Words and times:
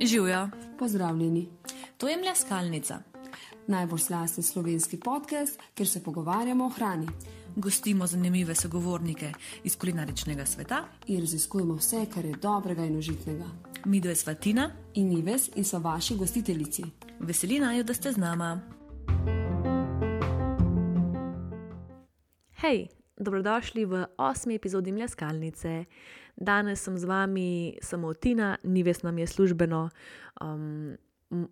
Živijo. 0.00 0.48
Pozdravljeni. 0.78 1.48
To 1.96 2.08
je 2.08 2.16
mleskalnica. 2.16 2.98
Najbolj 3.66 3.98
slasten 3.98 4.44
slovenski 4.44 5.00
podcast, 5.00 5.60
kjer 5.74 5.88
se 5.88 6.02
pogovarjamo 6.02 6.66
o 6.66 6.68
hrani. 6.68 7.06
Gostimo 7.56 8.06
zanimive 8.06 8.54
sogovornike 8.54 9.32
iz 9.64 9.76
kulinaričnega 9.76 10.46
sveta 10.46 10.84
in 11.06 11.20
raziskujemo 11.20 11.74
vse, 11.74 12.06
kar 12.14 12.24
je 12.24 12.36
dobrega 12.42 12.84
in 12.84 12.96
užitnega. 12.96 13.44
Mi 13.84 14.00
dve 14.00 14.14
sva 14.14 14.34
Tina 14.34 14.70
in 14.94 15.12
Ives 15.12 15.50
in 15.54 15.64
so 15.64 15.78
vaši 15.78 16.16
gostiteljici. 16.16 16.84
Veseli 17.20 17.58
naj, 17.58 17.82
da 17.82 17.94
ste 17.94 18.12
z 18.12 18.16
nama. 18.16 18.60
Hej, 22.60 22.88
dobrodošli 23.18 23.84
v 23.84 24.06
osmi 24.16 24.54
epizodi 24.54 24.92
Mleskalnice. 24.92 25.84
Danes 26.36 26.80
sem 26.80 26.98
z 26.98 27.04
vami 27.04 27.76
samo 27.82 28.14
Tina, 28.14 28.56
Nives 28.62 29.02
nam 29.02 29.18
je 29.18 29.26
službeno 29.26 29.90
um, 30.40 30.96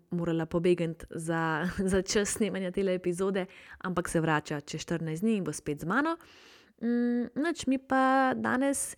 morala 0.09 0.45
pobegati 0.45 1.05
za, 1.09 1.67
za 1.91 2.01
čas 2.01 2.29
snemanja 2.29 2.71
te 2.71 2.81
epizode, 2.81 3.45
ampak 3.77 4.09
se 4.09 4.21
vrača 4.21 4.61
čez 4.61 4.81
14 4.81 5.21
dni 5.21 5.37
in 5.37 5.43
bo 5.43 5.53
spet 5.53 5.79
z 5.79 5.85
mano. 5.85 6.17
Mm, 6.81 7.29
noč 7.35 7.67
mi 7.67 7.77
pa 7.77 8.33
danes 8.35 8.95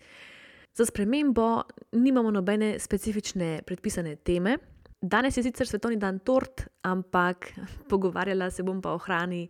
za 0.74 0.86
spremembo 0.86 1.62
nimamo 1.92 2.30
nobene 2.30 2.78
specifične 2.78 3.62
predpisane 3.66 4.16
teme. 4.16 4.58
Danes 5.02 5.36
je 5.36 5.42
sicer 5.42 5.66
svetovni 5.66 5.96
dan 5.96 6.18
tort, 6.18 6.66
ampak 6.82 7.52
pogovarjala 7.90 8.50
se 8.50 8.62
bom 8.62 8.82
pa 8.82 8.92
o 8.92 8.98
hrani 8.98 9.48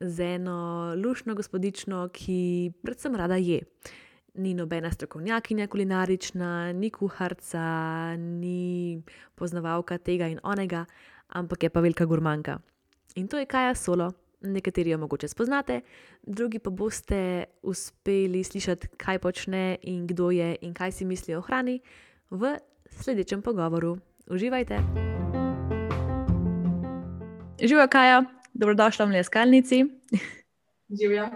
z 0.00 0.34
eno 0.36 0.94
lušno 0.94 1.34
gospodično, 1.34 2.08
ki 2.14 2.72
predvsem 2.82 3.16
rada 3.16 3.36
je 3.36 3.60
ni 4.34 4.54
nobena 4.54 4.92
strokovnjakinja 4.92 5.66
kulinarična, 5.66 6.72
ni 6.72 6.90
kuharca, 6.90 8.16
ni 8.16 9.02
poznavalka 9.34 9.98
tega 9.98 10.28
in 10.30 10.38
onega, 10.42 10.84
ampak 11.28 11.62
je 11.62 11.70
pa 11.70 11.80
velika 11.80 12.04
gurmanka. 12.04 12.58
In 13.14 13.28
to 13.28 13.38
je 13.38 13.46
Kaja 13.46 13.74
Solo. 13.74 14.12
Nekateri 14.42 14.90
jo 14.90 14.98
mogoče 14.98 15.28
spoznate, 15.28 15.80
drugi 16.22 16.58
pa 16.58 16.70
boste 16.70 17.44
uspeli 17.62 18.44
slišati, 18.44 18.88
kaj 18.98 19.18
počne 19.18 19.78
in 19.82 20.06
kdo 20.06 20.30
je 20.30 20.56
in 20.62 20.74
kaj 20.74 20.92
si 20.92 21.04
misli 21.04 21.34
o 21.34 21.40
hrani 21.40 21.78
v 22.30 22.56
sledečem 22.90 23.42
pogovoru. 23.42 23.98
Uživajte! 24.32 24.78
Živijo, 27.60 27.88
Kaja, 27.88 28.24
dobrodošla 28.54 29.04
v 29.04 29.10
Leskalnici. 29.10 29.84
Živijo. 31.00 31.28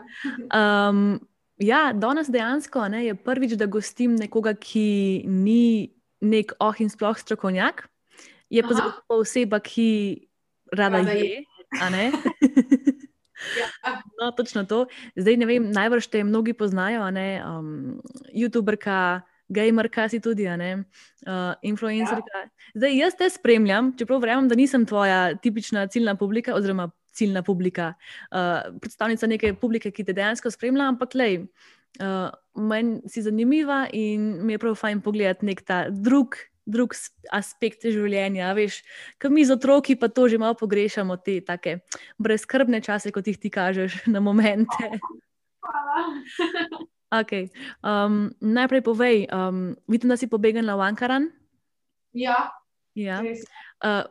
Um, 0.49 1.21
Ja, 1.57 1.93
danes 1.93 2.29
dejansko 2.29 2.89
ne, 2.89 3.07
je 3.07 3.15
prvič, 3.15 3.55
da 3.57 3.67
gostim 3.67 4.17
nekoga, 4.17 4.53
ki 4.53 5.25
ni 5.25 5.89
nek 6.21 6.53
oh 6.61 6.77
in 6.81 6.91
sploh 6.93 7.17
strokovnjak, 7.17 7.89
je 8.53 8.63
pa 8.63 8.77
zelo 8.77 8.93
oseba, 9.09 9.61
ki 9.65 10.29
rada, 10.73 11.01
rada 11.01 11.17
je. 11.17 11.41
je 11.41 11.41
ja. 13.61 13.93
no, 14.21 14.31
točno 14.37 14.67
to. 14.69 14.85
Zdaj 15.17 15.37
ne 15.37 15.49
vem, 15.49 15.71
najbrž 15.73 16.13
te 16.13 16.25
mnogi 16.25 16.53
poznajo, 16.53 17.09
ne, 17.11 17.41
um, 17.41 18.05
YouTuberka. 18.37 19.25
Gamerka 19.49 20.09
si 20.09 20.21
tudi, 20.21 20.47
uh, 20.47 21.55
influencerka. 21.63 22.39
Ja. 22.43 22.49
Zdaj, 22.75 22.97
jaz 22.99 23.17
te 23.19 23.29
spremljam, 23.31 23.93
čeprav 23.99 24.21
verjamem, 24.25 24.49
da 24.51 24.59
nisem 24.59 24.87
tvoja 24.87 25.37
tipična 25.39 25.87
ciljna 25.87 26.17
publika, 26.17 26.55
oziroma 26.55 26.91
ciljna 27.17 27.43
publika, 27.43 27.93
uh, 28.31 28.67
predstavnica 28.81 29.27
neke 29.27 29.55
publike, 29.55 29.91
ki 29.91 30.05
te 30.05 30.17
dejansko 30.17 30.51
spremlja, 30.51 30.91
ampak 30.93 31.15
le, 31.15 31.31
uh, 32.01 32.29
meni 32.57 33.07
si 33.09 33.23
zanimiva 33.23 33.87
in 33.93 34.45
mi 34.47 34.57
je 34.57 34.63
prav 34.63 34.77
fajn 34.83 35.01
pogledati 35.05 35.47
nek 35.47 35.65
ta 35.67 35.87
drug. 35.91 36.39
Drug 36.67 36.91
aspekt 37.31 37.85
življenja, 37.87 38.49
veš, 38.59 38.81
ki 39.23 39.29
mi 39.31 39.45
z 39.47 39.55
otroki 39.55 39.95
pa 39.95 40.09
to 40.11 40.25
že 40.27 40.41
malo 40.43 40.57
pogrešamo, 40.59 41.15
te 41.23 41.37
tako 41.47 41.77
brezkrbne 42.19 42.81
čase, 42.83 43.15
kot 43.15 43.31
jih 43.31 43.39
ti 43.39 43.53
kažeš 43.55 44.01
na 44.11 44.19
momente. 44.19 44.91
Hvala. 45.63 46.91
Okay. 47.11 47.49
um, 47.83 48.31
najprej 48.41 48.83
povej, 48.83 49.17
um, 49.31 49.77
vidim, 49.89 50.09
da 50.09 50.17
si 50.17 50.31
pobegnila 50.31 50.77
v 50.77 50.87
Ankaran. 50.87 51.25
Ja. 52.17 52.51
ja. 52.95 53.21
Uh, 53.85 54.05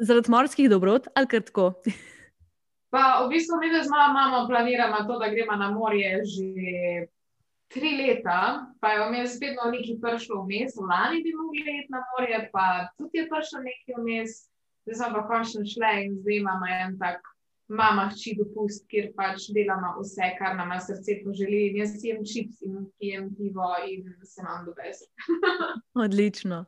zaradi 0.00 0.30
morskih 0.30 0.70
dobrot 0.70 1.08
ali 1.14 1.26
kar 1.26 1.42
tako? 1.42 1.72
Pa 2.90 3.22
v 3.22 3.30
bistvu 3.30 3.58
mi 3.62 3.70
z 3.70 3.86
mojo 3.86 4.08
mamo 4.14 4.46
planiramo 4.48 5.06
to, 5.06 5.18
da 5.18 5.30
gremo 5.30 5.54
na 5.56 5.70
morje 5.70 6.22
že 6.26 6.50
tri 7.70 7.94
leta, 7.94 8.66
pa 8.82 8.88
je 8.92 9.06
vmes 9.06 9.38
vedno 9.38 9.70
nekaj 9.70 9.98
prišlo 10.02 10.42
vmes, 10.42 10.74
lani 10.74 11.22
bi 11.22 11.30
mogli 11.38 11.62
iti 11.62 11.86
na 11.94 12.02
morje, 12.10 12.50
pa 12.52 12.90
tudi 12.98 13.22
je 13.22 13.28
prišlo 13.30 13.62
nekaj 13.62 13.94
vmes, 14.02 14.30
zdaj 14.82 14.96
sem 14.98 15.14
pa 15.14 15.22
končno 15.30 15.62
šla 15.62 15.92
in 16.02 16.18
zdaj 16.18 16.36
imamo 16.42 16.66
en 16.66 16.98
tak. 16.98 17.22
Mama 17.70 18.08
hči 18.10 18.32
dopust, 18.34 18.82
kjer 18.90 19.12
pač 19.14 19.44
delamo 19.54 19.92
vse, 20.00 20.32
kar 20.38 20.56
nam 20.58 20.72
srce 20.82 21.20
poželi. 21.22 21.68
Jaz 21.78 21.92
jem 22.02 22.24
čips 22.26 22.64
in 22.66 22.88
pijem 22.98 23.28
pivo 23.38 23.68
in 23.86 24.08
se 24.26 24.42
nam 24.42 24.64
dobes. 24.66 25.04
Odlično. 26.04 26.64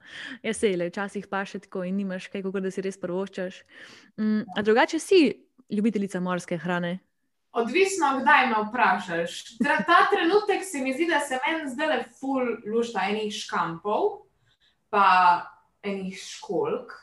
Jaz 0.47 0.63
se 0.63 0.71
le, 0.77 0.87
včasih 0.93 1.27
pa 1.27 1.43
še 1.43 1.65
tako 1.67 1.83
in 1.89 1.99
nimaš 1.99 2.31
kaj, 2.31 2.45
kako 2.47 2.63
da 2.63 2.71
si 2.71 2.85
res 2.87 3.01
prvoščaš. 3.03 3.65
Mm, 4.21 4.45
a 4.55 4.63
drugače 4.63 5.03
si 5.03 5.25
ljubiteljica 5.75 6.23
morske 6.23 6.61
hrane? 6.63 7.01
Odvisno, 7.53 8.15
kdaj 8.21 8.47
me 8.49 8.63
vprašaš. 8.69 9.41
Ta 9.59 9.99
trenutek 10.11 10.63
se 10.65 10.81
mi 10.81 10.95
zdi, 10.95 11.11
da 11.11 11.19
se 11.21 11.39
meni 11.43 11.69
zdaj 11.69 11.89
le 11.91 11.99
ful 12.21 12.47
lušta 12.71 13.05
enih 13.11 13.35
škampov, 13.35 14.23
pa 14.89 15.09
enih 15.83 16.17
školk. 16.17 16.95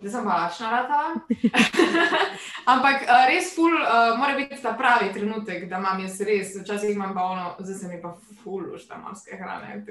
Zdaj 0.00 0.12
sem 0.12 0.26
lačna 0.26 0.70
rata. 0.70 1.00
Ampak 2.72 3.02
res 3.28 3.52
ful, 3.52 3.74
uh, 3.74 4.16
mora 4.16 4.32
biti 4.36 4.56
ta 4.62 4.72
pravi 4.72 5.10
trenutek, 5.12 5.66
da 5.68 5.76
imam 5.76 6.00
jaz 6.00 6.16
res, 6.24 6.54
včasih 6.62 6.94
imam 6.94 7.12
pa 7.14 7.26
ono, 7.28 7.50
zdaj 7.58 7.76
se 7.76 7.88
mi 7.88 8.00
pa 8.00 8.14
ful 8.42 8.64
lušta 8.72 8.96
morske 8.96 9.36
hrane. 9.36 9.82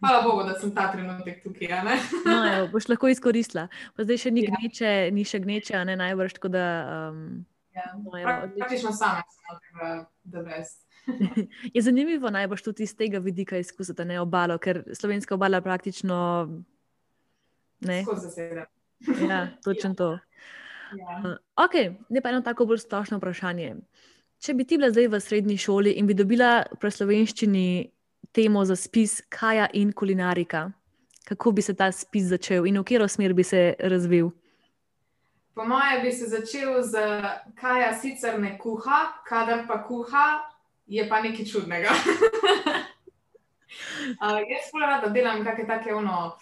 Hvala 0.00 0.22
Bogu, 0.24 0.42
da 0.48 0.58
sem 0.58 0.74
ta 0.74 0.88
trenutek 0.92 1.44
tukaj. 1.44 1.76
no, 2.26 2.40
evo, 2.56 2.68
boš 2.74 2.90
lahko 2.90 3.12
izkoristila. 3.12 3.68
Pa 3.94 4.08
zdaj 4.08 4.24
še 4.24 4.34
ni 4.34 4.48
ja. 4.48 4.56
gneče, 4.56 4.92
ni 5.14 5.26
še 5.28 5.44
gneče, 5.46 5.78
ne 5.86 5.96
najbrž. 6.02 6.40
Da, 6.50 6.66
um, 7.14 7.44
ja. 7.76 7.90
no, 8.02 8.18
Praktično 8.58 8.90
sama 8.98 9.22
sem 9.30 10.06
da 10.24 10.42
best. 10.42 10.80
je 11.76 11.82
zanimivo 11.84 12.30
najbolj 12.34 12.64
tudi 12.64 12.88
iz 12.88 12.96
tega 12.96 13.20
vidika 13.22 13.60
izkusiti 13.60 14.04
ne 14.08 14.18
obalo, 14.20 14.58
ker 14.58 14.82
slovenska 14.90 15.36
obala 15.36 15.60
praktično 15.62 16.16
ne. 17.84 18.02
Skozi 18.02 18.32
ja, 19.30 19.48
točno 19.64 19.94
to. 19.94 20.18
Ja. 20.98 21.22
Uh, 21.24 21.64
ok, 21.64 21.74
ne 22.08 22.20
pa 22.20 22.28
eno 22.28 22.40
tako 22.40 22.66
bolj 22.66 22.78
splošno 22.84 23.18
vprašanje. 23.18 23.74
Če 24.38 24.54
bi 24.54 24.64
ti 24.64 24.76
bila 24.76 24.90
zdaj 24.92 25.08
v 25.08 25.20
srednji 25.20 25.56
šoli 25.58 25.94
in 25.98 26.06
bi 26.06 26.14
dobila 26.14 26.64
pri 26.80 26.90
slovenščini 26.90 27.66
temo 28.34 28.64
za 28.64 28.76
spis 28.76 29.22
Kaja 29.28 29.68
in 29.72 29.92
kulinarika. 29.92 30.70
Kako 31.24 31.52
bi 31.52 31.62
se 31.62 31.74
ta 31.74 31.92
spis 31.92 32.28
začel 32.28 32.66
in 32.68 32.78
v 32.78 32.84
katero 32.84 33.08
smer 33.08 33.32
bi 33.34 33.44
se 33.44 33.74
razvil? 33.78 34.30
Po 35.54 35.64
mojem, 35.64 36.02
bi 36.02 36.12
se 36.12 36.26
začel 36.28 36.82
z 36.82 36.98
Kaja, 37.60 37.94
sicer 37.94 38.40
ne 38.40 38.58
kuha, 38.58 39.22
kadar 39.24 39.64
pa 39.68 39.78
kuha, 39.86 40.26
je 40.86 41.08
pa 41.08 41.22
nekaj 41.22 41.46
čudnega. 41.46 41.94
uh, 44.20 44.40
jaz 44.42 44.68
pa 44.72 44.78
rada 44.82 45.08
delam 45.14 45.44
kakšne 45.46 45.66
take 45.70 45.94
ono. 45.94 46.34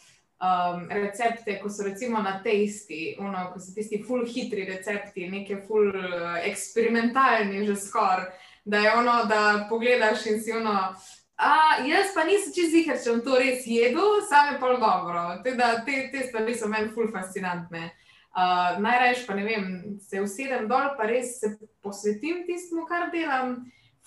Um, 0.43 0.89
recepte, 0.91 1.61
ko 1.63 1.71
so 1.71 1.85
recimo 1.87 2.19
na 2.19 2.41
testi, 2.43 3.13
ono, 3.23 3.45
ko 3.53 3.61
so 3.63 3.71
tisti 3.75 4.01
full 4.03 4.25
hitri 4.27 4.65
recepti, 4.67 5.29
neke 5.31 5.61
full 5.69 5.93
uh, 5.95 6.41
eksperimentalni, 6.43 7.63
že 7.67 7.77
skoraj. 7.79 8.27
Da 8.65 8.79
je 8.83 8.95
ono, 8.95 9.15
da 9.31 9.67
pogledaš 9.71 10.27
in 10.27 10.43
si 10.43 10.53
ono, 10.53 10.75
A, 11.43 11.83
jaz 11.87 12.13
pa 12.15 12.23
nisem 12.25 12.53
čez 12.55 12.75
jih, 12.77 12.89
če 13.03 13.11
bom 13.11 13.23
to 13.25 13.39
res 13.41 13.65
jedel, 13.67 14.21
sam 14.29 14.53
je 14.53 14.59
pol 14.63 14.77
dobro. 14.79 15.23
Teda, 15.43 15.73
te, 15.87 16.05
te 16.13 16.27
stvari 16.29 16.55
so 16.55 16.69
meni 16.71 16.93
ful 16.95 17.09
fascinantne. 17.11 17.89
Uh, 18.33 18.79
Najraje 18.81 19.25
pa 19.27 19.35
ne 19.37 19.45
vem, 19.45 19.65
se 20.01 20.23
usedem 20.23 20.69
dol, 20.71 20.93
pa 20.97 21.09
res 21.11 21.35
se 21.41 21.51
posvetim 21.83 22.45
tistemu, 22.47 22.87
kar 22.87 23.11
delam. 23.13 23.57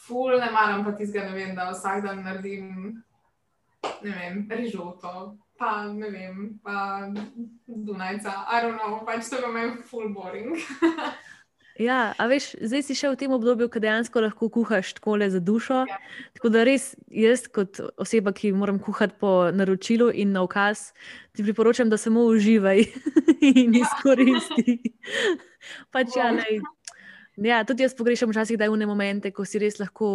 Ful 0.06 0.38
ne 0.40 0.48
maram 0.54 0.86
pa 0.86 0.94
tistega, 0.96 1.28
ne 1.28 1.36
vem, 1.36 1.52
da 1.58 1.68
vsak 1.74 2.06
dan 2.06 2.24
naredim, 2.24 2.96
ne 4.04 4.16
vem, 4.20 4.42
rižoto, 4.50 5.38
pa 5.58 5.88
ne 5.88 6.10
vem, 6.12 6.60
pa 6.64 7.08
Dunajca, 7.68 8.46
I 8.52 8.62
don't 8.62 8.78
know, 8.78 9.02
pač 9.06 9.30
to 9.30 9.40
je 9.40 9.54
meni 9.54 9.84
ful 9.84 10.10
boring. 10.14 10.58
Ja, 11.76 12.14
a 12.16 12.26
veš, 12.32 12.54
zdaj 12.64 12.86
si 12.88 12.96
še 12.96 13.10
v 13.12 13.18
tem 13.20 13.34
obdobju, 13.36 13.68
ko 13.68 13.82
dejansko 13.84 14.22
lahko 14.24 14.48
kuhaš 14.48 14.94
tako 14.96 15.18
le 15.20 15.28
za 15.28 15.42
dušo. 15.44 15.82
Ja. 15.90 15.98
Tako 16.38 16.52
da 16.54 16.64
res 16.64 16.94
jaz, 17.12 17.50
kot 17.52 17.82
oseba, 18.00 18.32
ki 18.32 18.54
moram 18.56 18.80
kuhati 18.80 19.18
po 19.20 19.52
naročilu 19.52 20.08
in 20.08 20.32
na 20.32 20.46
ukaz, 20.48 20.94
ti 21.36 21.44
priporočam, 21.44 21.92
da 21.92 22.00
samo 22.00 22.24
uživaj 22.32 22.80
in 23.52 23.76
ja. 23.76 23.84
izkoristi. 23.84 24.96
pač, 25.94 26.16
ja, 26.16 26.32
lej, 26.32 26.64
Ja, 27.38 27.64
tudi 27.68 27.84
jaz 27.84 27.96
pogrešam 27.96 28.30
včasih, 28.32 28.58
da 28.58 28.64
je 28.64 28.72
v 28.72 28.78
ne 28.80 28.88
momente, 28.88 29.32
ko 29.36 29.44
si 29.46 29.60
res 29.60 29.76
lahko 29.80 30.08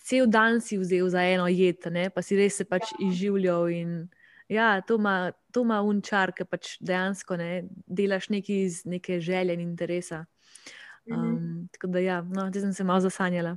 cel 0.00 0.28
dan 0.30 0.60
si 0.64 0.78
vzel 0.80 1.10
za 1.12 1.20
eno 1.20 1.44
jed, 1.52 1.84
ne? 1.92 2.08
pa 2.08 2.22
si 2.24 2.38
res 2.38 2.56
se 2.56 2.64
pač 2.64 2.94
ja. 2.94 3.10
izživljal. 3.10 3.68
In, 3.68 3.90
ja, 4.48 4.80
to 4.80 4.96
ima, 4.96 5.32
to 5.52 5.66
ima 5.66 5.82
unčar, 5.84 6.32
ki 6.32 6.46
pač 6.48 6.78
dejansko 6.80 7.36
ne, 7.36 7.50
delaš 7.84 8.30
nekaj 8.32 8.62
iz 8.64 8.80
neke 8.88 9.20
želje 9.20 9.58
in 9.58 9.60
interesa. 9.60 10.24
Um, 11.10 11.16
mm 11.16 11.36
-hmm. 11.36 11.68
Tako 11.72 11.86
da, 11.86 11.98
ja, 11.98 12.22
no, 12.22 12.48
zdaj 12.48 12.62
sem 12.62 12.72
se 12.72 12.84
malo 12.84 13.00
zasanjala. 13.00 13.56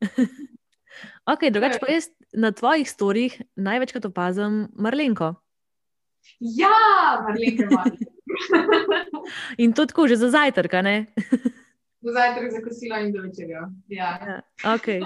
ok, 1.32 1.50
drugače 1.50 1.78
pa 1.80 1.92
jaz 1.92 2.08
na 2.32 2.52
tvojih 2.52 2.90
storjih 2.90 3.42
največkrat 3.56 4.04
opazim 4.04 4.68
Marlenko. 4.74 5.34
Ja, 6.38 6.68
Marlenko. 7.26 7.82
in 9.58 9.72
to 9.72 9.86
tako 9.86 10.08
že 10.08 10.16
za 10.16 10.30
zajtrk, 10.30 10.72
ne? 10.72 11.06
Za 12.00 12.12
zajtrk, 12.12 12.52
za 12.52 12.60
kosilo 12.64 12.98
in 12.98 13.12
za 13.12 13.20
večerjo. 13.20 13.62
Ja. 13.88 14.10
Ja, 14.26 14.40
okay. 14.74 15.04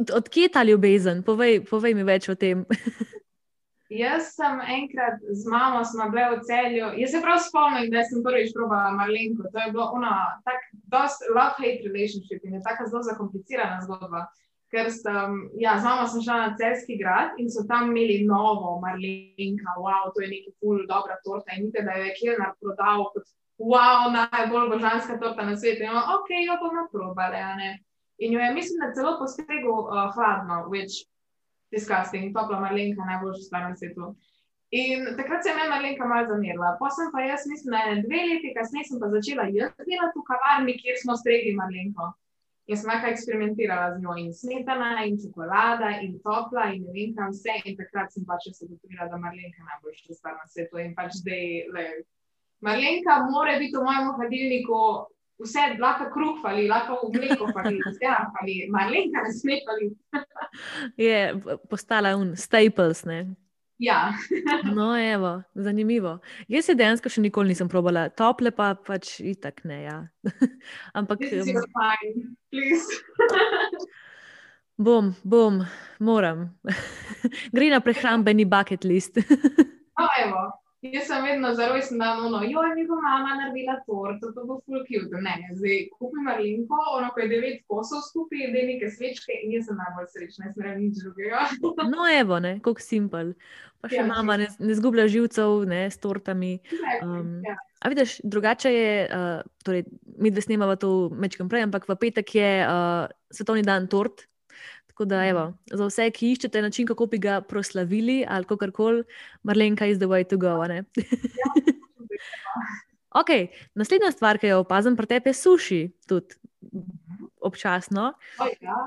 od, 0.00 0.10
od 0.10 0.28
kje 0.28 0.48
ta 0.48 0.62
ljubezen? 0.62 1.22
Povej, 1.22 1.64
povej 1.64 1.94
mi 1.94 2.04
več 2.04 2.28
o 2.28 2.34
tem. 2.34 2.64
Jaz 3.88 4.32
sem 4.34 4.60
enkrat 4.60 5.20
z 5.30 5.46
mamo, 5.46 5.84
smo 5.84 6.08
bili 6.10 6.36
v 6.36 6.40
celju. 6.42 6.86
Jaz 7.00 7.10
se 7.10 7.20
prav 7.22 7.38
spomnim, 7.38 7.90
da 7.90 8.02
sem 8.04 8.22
prvič 8.22 8.50
probala 8.54 8.90
Marlenko. 8.98 9.46
To 9.52 9.62
je 9.62 9.72
bilo 9.72 9.86
ono, 9.94 10.10
tako 10.44 11.04
love-hate 11.36 11.86
relationship 11.86 12.42
in 12.44 12.58
je 12.58 12.62
tako 12.66 12.88
zelo 12.90 13.02
zakomplicirana 13.06 13.78
zgodba. 13.86 14.26
Ker 14.74 14.90
sem, 14.90 15.38
ja, 15.62 15.78
z 15.78 15.86
mamo 15.86 16.08
sem 16.10 16.22
šla 16.26 16.36
na 16.40 16.56
celski 16.58 16.98
grad 16.98 17.38
in 17.38 17.46
so 17.46 17.62
tam 17.70 17.92
imeli 17.94 18.26
novo 18.26 18.80
Marlenka, 18.82 19.78
wow, 19.78 20.10
to 20.10 20.26
je 20.26 20.32
neki 20.34 20.50
ful, 20.58 20.82
dobra 20.90 21.20
torta. 21.24 21.54
In 21.54 21.68
vidite, 21.70 21.86
da 21.86 21.94
je 22.02 22.14
Kelner 22.18 22.58
prodal 22.58 23.06
kot 23.14 23.30
wow, 23.58 24.12
najbolj 24.12 24.68
božanska 24.68 25.18
torta 25.18 25.44
na 25.44 25.56
svetu. 25.56 25.82
In 25.82 25.96
ok, 25.96 26.28
jo 26.46 26.56
bomo 26.60 26.88
probali. 26.92 27.40
In 28.18 28.32
jo 28.32 28.40
je, 28.40 28.54
mislim, 28.54 28.80
da 28.80 28.94
celo 28.94 29.18
postregel 29.18 29.72
uh, 29.72 30.14
hladno, 30.14 30.68
which 30.72 31.04
disgusting, 31.70 32.34
topla 32.34 32.60
marlenka, 32.60 33.04
najboljša 33.04 33.42
stvar 33.42 33.62
na 33.70 33.76
svetu. 33.76 34.14
In 34.70 35.16
takrat 35.16 35.42
se 35.42 35.48
je 35.48 35.56
meni 35.56 35.68
marlenka 35.68 36.06
malo 36.06 36.26
zamerila. 36.28 36.76
Potem 36.78 37.08
pa 37.14 37.20
jaz, 37.20 37.40
mislim, 37.52 37.70
da 37.74 37.78
je 37.78 38.02
dve 38.06 38.20
leti 38.28 38.54
kasneje 38.56 38.84
sem 38.88 39.00
pa 39.00 39.08
začela 39.16 39.44
delati 39.88 40.18
v 40.20 40.24
kavarni, 40.30 40.78
kjer 40.80 40.96
smo 41.02 41.16
stregli 41.16 41.52
marlenko. 41.60 42.12
Jaz 42.66 42.80
sem 42.82 42.90
nekaj 42.90 43.12
eksperimentirala 43.14 43.92
z 43.94 44.02
njo 44.02 44.16
in 44.18 44.32
smetana, 44.34 45.04
in 45.06 45.14
čokolada, 45.22 45.90
in 46.02 46.16
topla, 46.26 46.64
in 46.74 46.82
ne 46.86 46.92
vem 46.96 47.14
kam 47.18 47.30
vse. 47.30 47.54
In 47.64 47.76
takrat 47.78 48.10
sem 48.12 48.26
pač 48.26 48.48
se 48.58 48.66
dogovorila, 48.66 49.06
da 49.12 49.22
marlenka 49.22 49.68
najboljša 49.70 50.18
stvar 50.18 50.34
na 50.40 50.46
svetu. 50.50 50.82
In 50.82 50.94
pač 50.98 51.14
zdaj, 51.20 51.46
le, 51.74 51.86
Marlenka 52.60 53.26
mora 53.30 53.58
biti 53.58 53.76
v 53.76 53.84
mojem 53.84 54.12
hladilniku, 54.16 54.80
vse 55.44 55.64
lahko 55.80 56.08
kruh 56.12 56.44
ali 56.48 56.68
lahko 56.68 57.10
mleko 57.12 57.50
ali 57.54 57.80
vse, 57.84 58.12
ali 58.40 58.54
Marlenka 58.70 59.22
ne 59.22 59.32
sme 59.32 59.60
ali. 59.68 59.90
je 60.96 61.34
postala 61.70 62.16
un 62.16 62.36
staples, 62.36 63.04
ne? 63.04 63.36
Ja. 63.78 64.12
no, 64.74 64.96
evo, 64.96 65.42
zanimivo. 65.54 66.18
Jaz 66.48 66.64
se 66.64 66.74
dejansko 66.74 67.08
še 67.12 67.20
nikoli 67.20 67.52
nisem 67.52 67.68
probala, 67.68 68.08
tople 68.08 68.50
pa 68.56 68.72
pač 68.74 69.20
itak 69.20 69.64
ne. 69.68 69.82
Ja. 69.84 69.98
Ampak. 70.98 71.20
bom, 74.86 75.12
bom, 75.24 75.64
moram. 76.00 76.48
Gre 77.54 77.68
na 77.72 77.80
prehrambeni 77.84 78.44
bucket 78.48 78.84
list. 78.88 79.20
oh. 80.00 80.25
Jaz 80.92 81.06
sem 81.08 81.24
vedno 81.24 81.52
zelo 81.54 81.74
rojsten 81.74 81.98
dan, 81.98 82.22
no, 82.30 82.40
jo 82.44 82.62
je 82.62 82.74
mi 82.74 82.86
bo 82.86 82.96
mama 83.00 83.36
naredila 83.40 83.76
torto, 83.86 84.32
to 84.34 84.44
bo 84.48 84.58
full 84.66 84.84
cute. 84.88 85.20
Ne, 85.22 85.34
zdaj 85.58 85.78
kupim 85.94 86.26
malinko, 86.28 86.78
ono, 86.96 87.10
ko 87.14 87.22
je 87.22 87.28
devet 87.30 87.62
kosov 87.70 88.02
skupaj, 88.08 88.50
da 88.52 88.62
je 88.62 88.66
neke 88.72 88.90
svečke 88.90 89.38
in 89.42 89.56
jaz 89.56 89.70
sem 89.70 89.80
najbolj 89.80 90.10
srečna, 90.14 90.50
jaz 90.50 90.58
ne 90.60 90.68
vem 90.68 90.82
nič 90.86 91.00
drugega. 91.02 91.46
no, 91.94 92.08
evo, 92.10 92.40
ne, 92.42 92.58
koliko 92.64 92.84
simpel. 92.84 93.32
Pa 93.82 93.90
še 93.92 94.00
ja, 94.00 94.06
mama 94.08 94.38
ne, 94.40 94.48
ne 94.58 94.76
zgublja 94.78 95.08
živcev, 95.12 95.66
ne, 95.68 95.82
s 95.92 96.00
tortami. 96.02 96.56
Um, 97.02 97.40
ja. 97.46 97.58
A 97.84 97.92
vidiš, 97.92 98.18
drugače 98.24 98.72
je, 98.72 98.92
uh, 99.06 99.42
torej, 99.66 99.84
mi 100.16 100.32
dve 100.32 100.42
snemamo 100.42 100.78
to 100.80 100.94
mečkam 101.12 101.50
prej, 101.52 101.66
ampak 101.68 101.84
v 101.88 101.98
petek 102.06 102.34
je 102.38 102.50
uh, 102.64 103.04
svetovni 103.30 103.66
dan 103.66 103.90
tort, 103.92 104.24
Tako 104.96 105.04
da, 105.04 105.26
evo, 105.28 105.52
za 105.68 105.86
vse, 105.86 106.04
ki 106.10 106.30
iščete 106.32 106.62
način, 106.64 106.86
kako 106.88 107.04
bi 107.12 107.18
ga 107.20 107.40
proslavili 107.44 108.24
ali 108.28 108.48
kako 108.48 108.70
koli, 108.72 109.02
Marlenka 109.42 109.86
is 109.86 109.98
the 109.98 110.08
way 110.08 110.24
to 110.24 110.38
go. 110.40 110.56
okay, 113.20 113.48
naslednja 113.74 114.10
stvar, 114.10 114.38
ki 114.38 114.54
jo 114.54 114.62
opazim 114.64 114.96
pri 114.96 115.06
tebi, 115.06 115.28
je 115.28 115.34
suši, 115.34 115.92
tudi 116.08 116.40
občasno. 117.40 118.14
Ja, 118.60 118.78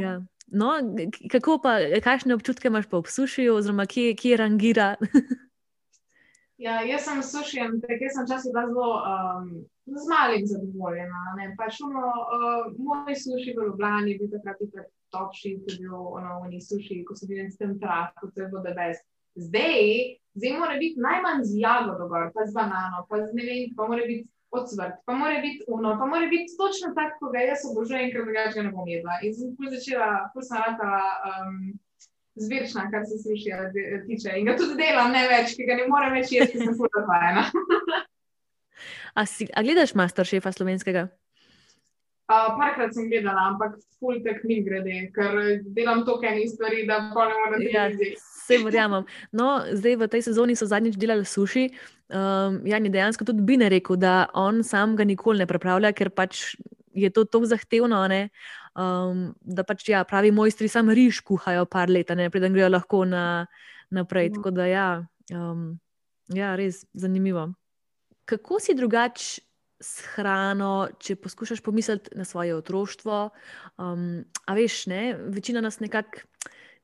ja. 0.00 0.22
No, 0.46 0.72
kako 1.30 1.60
pa, 1.60 1.76
kakšne 2.00 2.34
občutke 2.34 2.72
imaš 2.72 2.88
po 2.88 3.04
sušiju, 3.04 3.60
oziroma 3.60 3.86
kje, 3.86 4.16
kje 4.16 4.40
rangira? 4.40 4.94
ja, 6.64 6.80
jaz 6.80 7.04
sem 7.04 7.22
sušijem, 7.22 7.80
ker 7.84 8.08
sem 8.08 8.24
včasih 8.24 8.56
zelo 8.56 8.92
um, 9.04 9.56
z 9.84 10.12
malim 10.16 10.48
zadovoljena. 10.48 11.52
Pač, 11.60 11.84
ono, 11.84 12.08
uh, 12.08 12.72
moj 12.72 13.12
suši 13.12 13.52
v 13.52 13.68
Ljubljani 13.68 14.16
je 14.16 14.22
bil 14.22 14.32
takrat 14.32 14.64
tudi 14.64 14.88
top 15.14 15.36
shit, 15.36 15.60
ki 15.64 15.76
je 15.76 15.84
bil 15.84 15.94
ono, 15.94 16.40
v 16.44 16.54
Nisuši, 16.54 17.02
ko 17.08 17.16
so 17.16 17.28
bili 17.28 17.48
s 17.50 17.58
tem 17.60 17.76
trakom, 17.80 18.32
to 18.32 18.42
je 18.42 18.48
bilo 18.52 18.62
debes. 18.64 19.00
Zdaj, 19.38 20.18
zdaj 20.34 20.56
mora 20.58 20.78
biti 20.80 21.00
najmanj 21.00 21.44
z 21.46 21.60
jagodo, 21.62 22.08
gor, 22.10 22.30
pa 22.34 22.46
z 22.46 22.54
banano, 22.56 23.04
pa 23.10 23.22
z 23.22 23.34
ne 23.38 23.46
vem, 23.46 23.74
pa 23.76 23.86
mora 23.90 24.06
biti 24.06 24.26
odsvrt, 24.50 25.02
pa 25.06 25.14
mora 25.14 25.40
biti 25.44 25.64
uno, 25.68 25.96
pa 25.98 26.06
mora 26.06 26.26
biti 26.26 26.56
točno 26.58 26.94
tako, 26.96 27.18
kot 27.20 27.36
ga 27.36 27.44
jaz 27.44 27.66
obožujem, 27.70 28.10
ker 28.12 28.24
drugače 28.24 28.64
ne 28.64 28.72
bom 28.72 28.88
jedla. 28.88 29.20
In 29.22 29.36
sem 29.36 29.52
pol 29.58 29.70
začela, 29.74 30.30
pol 30.34 30.46
sem 30.46 30.64
ratala. 30.64 31.04
Um, 31.32 31.60
Zvirčna, 32.38 32.84
kar 32.90 33.02
se 33.02 33.16
suši 33.18 33.50
tiče. 34.06 34.36
In 34.38 34.46
ga 34.46 34.52
tudi 34.54 34.76
delam, 34.78 35.10
ne 35.10 35.24
več, 35.26 35.56
ki 35.58 35.64
ga 35.66 35.74
ne 35.74 35.88
morem 35.90 36.12
več 36.14 36.30
jesti, 36.30 36.54
ker 36.54 36.68
sem 36.68 36.76
fucking 36.78 37.08
fajna. 37.08 37.42
a, 39.18 39.24
a 39.26 39.64
gledaš 39.66 39.94
masterchefa 39.98 40.52
slovenskega? 40.54 41.08
Uh, 42.28 42.50
parkrat 42.58 42.92
sem 42.92 43.06
gledala, 43.08 43.54
ampak 43.54 43.78
fultek 43.96 44.42
mi 44.44 44.58
grede, 44.60 45.06
ker 45.16 45.62
delam 45.72 46.02
toliko 46.04 46.28
enih 46.28 46.50
stvari, 46.52 46.82
da 46.84 46.98
pa 47.14 47.24
ne 47.24 47.36
morem 47.40 47.62
ja. 47.72 47.86
Vse 47.88 48.58
verjamem. 48.66 49.06
No, 49.32 49.62
zdaj 49.72 49.96
v 49.96 50.08
tej 50.12 50.26
sezoni 50.26 50.56
so 50.56 50.68
zadnjič 50.68 50.98
delali 51.00 51.24
suši. 51.24 51.70
Um, 52.12 52.60
Jan 52.68 52.84
je 52.84 52.92
dejansko 52.92 53.24
tudi 53.28 53.44
bi 53.48 53.56
ne 53.60 53.70
rekel, 53.72 53.96
da 53.96 54.28
on 54.36 54.60
sam 54.60 54.92
ga 54.96 55.08
nikoli 55.08 55.40
ne 55.40 55.48
pripravlja, 55.48 55.94
ker 55.96 56.12
pač 56.12 56.52
je 56.92 57.08
to 57.08 57.24
tako 57.24 57.48
zahtevno. 57.48 58.04
Um, 58.76 59.24
da 59.40 59.64
pač 59.64 59.88
ja, 59.88 60.04
pravi 60.04 60.28
mojstri 60.28 60.68
samo 60.68 60.92
riž 60.92 61.24
kuhajo 61.24 61.64
par 61.64 61.88
let, 61.88 62.12
preden 62.12 62.52
grejo 62.52 62.68
lahko 62.68 63.06
na, 63.08 63.48
naprej. 63.88 64.34
Tako 64.36 64.52
da 64.52 64.68
ja, 64.68 64.88
um, 65.32 65.80
ja, 66.28 66.52
res 66.60 66.84
zanimivo. 66.92 67.54
Kako 68.28 68.60
si 68.60 68.76
drugače? 68.76 69.47
S 69.80 70.02
hrano, 70.14 70.88
če 70.98 71.16
poskušaš 71.22 71.62
pomisliti 71.62 72.16
na 72.18 72.24
svoje 72.26 72.54
otroštvo. 72.56 73.28
Um, 73.78 74.24
a 74.46 74.54
veš, 74.58 74.86
ne? 74.90 75.14
večina 75.34 75.60
nas 75.60 75.80
nekako 75.80 76.26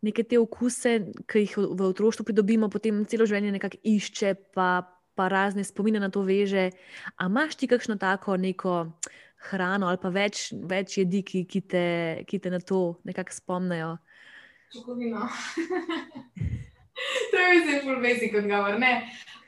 neke 0.04 0.22
te 0.28 0.38
okuse, 0.38 0.98
ki 1.30 1.44
jih 1.46 1.56
v 1.58 1.86
otroštvu 1.88 2.26
pridobimo, 2.28 2.68
potem 2.72 3.04
celo 3.08 3.26
življenje 3.26 3.54
nekako 3.56 3.80
išče, 3.88 4.34
pa, 4.56 4.84
pa 5.16 5.28
razne 5.32 5.64
spomine 5.64 6.02
na 6.02 6.10
to 6.12 6.22
veže. 6.26 6.68
A 7.16 7.30
imaš 7.30 7.56
ti 7.56 7.70
kakšno 7.70 7.96
tako 8.00 8.36
neko 8.36 8.74
hrano 9.48 9.88
ali 9.88 10.00
pa 10.00 10.12
več, 10.12 10.50
več 10.52 10.98
jedi, 11.00 11.24
ki, 11.24 11.44
ki, 11.48 11.64
te, 11.68 11.86
ki 12.28 12.40
te 12.40 12.52
na 12.52 12.60
to 12.60 12.98
nekako 13.08 13.36
spomnijo? 13.36 13.96
Čokolino. 14.74 15.28
to 17.30 17.38
je 17.38 17.54
mislim, 17.54 17.80
full 17.82 18.02
basic 18.02 18.34
odgovor. 18.34 18.78
Ne. 18.78 18.94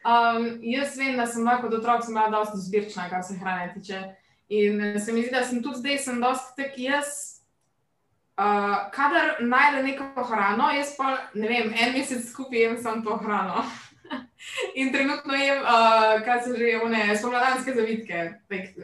Um, 0.06 0.58
jaz 0.62 0.96
vem, 0.98 1.16
da 1.16 1.26
sem 1.26 1.46
kot 1.60 1.72
otrok 1.74 2.06
bila 2.06 2.28
dosta 2.30 2.56
zbirčna, 2.56 3.08
kar 3.10 3.22
se 3.22 3.34
hrane 3.40 3.72
tiče. 3.74 4.02
In 4.48 4.80
eh, 4.80 5.00
se 5.00 5.12
mi 5.12 5.22
zdi, 5.22 5.32
da 5.34 5.44
sem 5.44 5.62
tudi 5.62 5.78
zdaj, 5.78 5.98
sem 5.98 6.20
dosta 6.20 6.54
tak 6.56 6.78
jaz. 6.78 7.06
Uh, 8.36 8.90
kadar 8.92 9.40
najdem 9.40 9.86
neko 9.86 10.22
hrano, 10.28 10.68
jaz 10.76 10.92
pa 10.96 11.16
ne 11.34 11.48
vem, 11.48 11.72
en 11.72 11.94
mesec 11.96 12.26
skupaj 12.28 12.60
jem 12.60 12.76
samo 12.82 13.02
to 13.02 13.16
hrano. 13.16 13.64
In 14.80 14.92
trenutno 14.92 15.34
jem, 15.34 15.62
uh, 15.62 16.20
kaj 16.24 16.42
se 16.44 16.58
že 16.58 16.74
one 16.84 17.16
spomladanske 17.16 17.74
zavitke, 17.74 18.26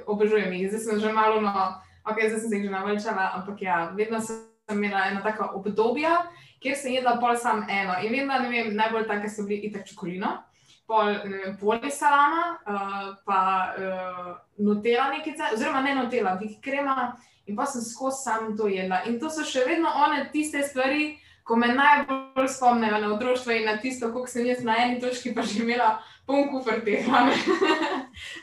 obožujem 0.07 0.53
jih. 0.53 0.71
Zdaj 0.71 0.81
sem 0.81 1.01
že 1.01 1.13
malo, 1.13 1.41
no, 1.41 1.69
ok, 2.09 2.17
zdaj 2.17 2.41
sem 2.41 2.49
se 2.49 2.57
jih 2.57 2.65
že 2.65 2.71
naveličala, 2.71 3.31
ampak 3.35 3.63
ja, 3.63 3.93
vedno 3.97 4.21
sem 4.21 4.52
imela 4.75 5.07
ena 5.11 5.23
taka 5.23 5.51
obdobja, 5.57 6.17
kjer 6.63 6.77
sem 6.79 6.97
jedla 6.97 7.19
pol 7.21 7.37
sam 7.37 7.67
eno. 7.69 7.99
In 8.03 8.13
vem, 8.15 8.29
da 8.29 8.39
ne 8.43 8.51
vem, 8.51 8.73
najbolj 8.77 9.07
take 9.11 9.31
so 9.31 9.47
bili 9.49 9.69
itak 9.69 9.87
čokolino 9.89 10.39
pol, 10.87 11.15
vem, 11.25 11.57
poli 11.61 11.91
salama, 11.91 12.59
uh, 12.67 13.11
pa 13.27 13.41
uh, 13.79 14.33
notela 14.59 15.11
nekaj, 15.13 15.55
oziroma 15.55 15.83
ne 15.83 15.95
notela, 15.97 16.37
vik 16.41 16.61
krema 16.65 17.13
in 17.47 17.57
pa 17.57 17.67
sem 17.67 17.83
skozi 17.83 18.23
sam 18.23 18.57
to 18.57 18.69
jedla. 18.71 19.03
In 19.09 19.19
to 19.21 19.31
so 19.31 19.47
še 19.47 19.65
vedno 19.67 19.91
one 20.05 20.27
tiste 20.35 20.63
stvari, 20.67 21.17
ko 21.43 21.57
me 21.59 21.73
najbolj 21.75 22.49
spomnijo 22.49 23.01
na 23.03 23.11
otroštvo 23.15 23.53
in 23.57 23.67
na 23.67 23.77
tisto, 23.83 24.13
koliko 24.13 24.31
sem 24.31 24.47
jaz 24.47 24.63
na 24.63 24.77
eni 24.85 25.01
točki 25.03 25.35
pa 25.35 25.43
že 25.43 25.63
imela 25.65 25.97
poln 26.27 26.47
kufr 26.53 26.85
te 26.85 27.01
hrane. 27.03 27.35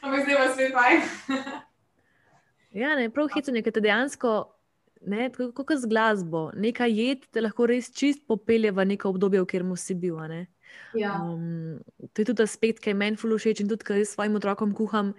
Ampak 0.03 0.19
zdaj 0.25 0.35
pa 0.35 0.47
spet 0.51 0.75
fajn. 0.75 1.01
Ja, 2.75 2.95
ne, 2.99 3.07
prav 3.09 3.31
ker 3.31 3.71
te 3.71 3.81
dejansko, 3.81 4.33
ne, 5.01 5.29
tako 5.29 5.63
kot 5.63 5.79
z 5.79 5.89
glasbo, 5.89 6.49
nekaj 6.55 6.91
jed 6.91 7.27
te 7.31 7.43
lahko 7.43 7.67
res 7.69 7.91
čist 7.95 8.25
popelje 8.27 8.71
v 8.75 8.85
neko 8.93 9.13
obdobje, 9.13 9.43
v 9.43 9.49
katerem 9.49 9.75
si 9.77 9.95
bil. 9.95 10.19
Ja. 10.93 11.15
Um, 11.21 11.79
to 12.13 12.21
je 12.21 12.31
tudi 12.31 12.43
aspekt, 12.43 12.83
ki 12.83 12.91
je 12.91 12.97
meni 12.97 13.17
fulu 13.17 13.39
všeč 13.39 13.63
in 13.63 13.69
tudi, 13.69 13.85
ker 13.85 14.01
jaz 14.01 14.13
svojim 14.13 14.35
otrokom 14.37 14.73
kuham, 14.77 15.13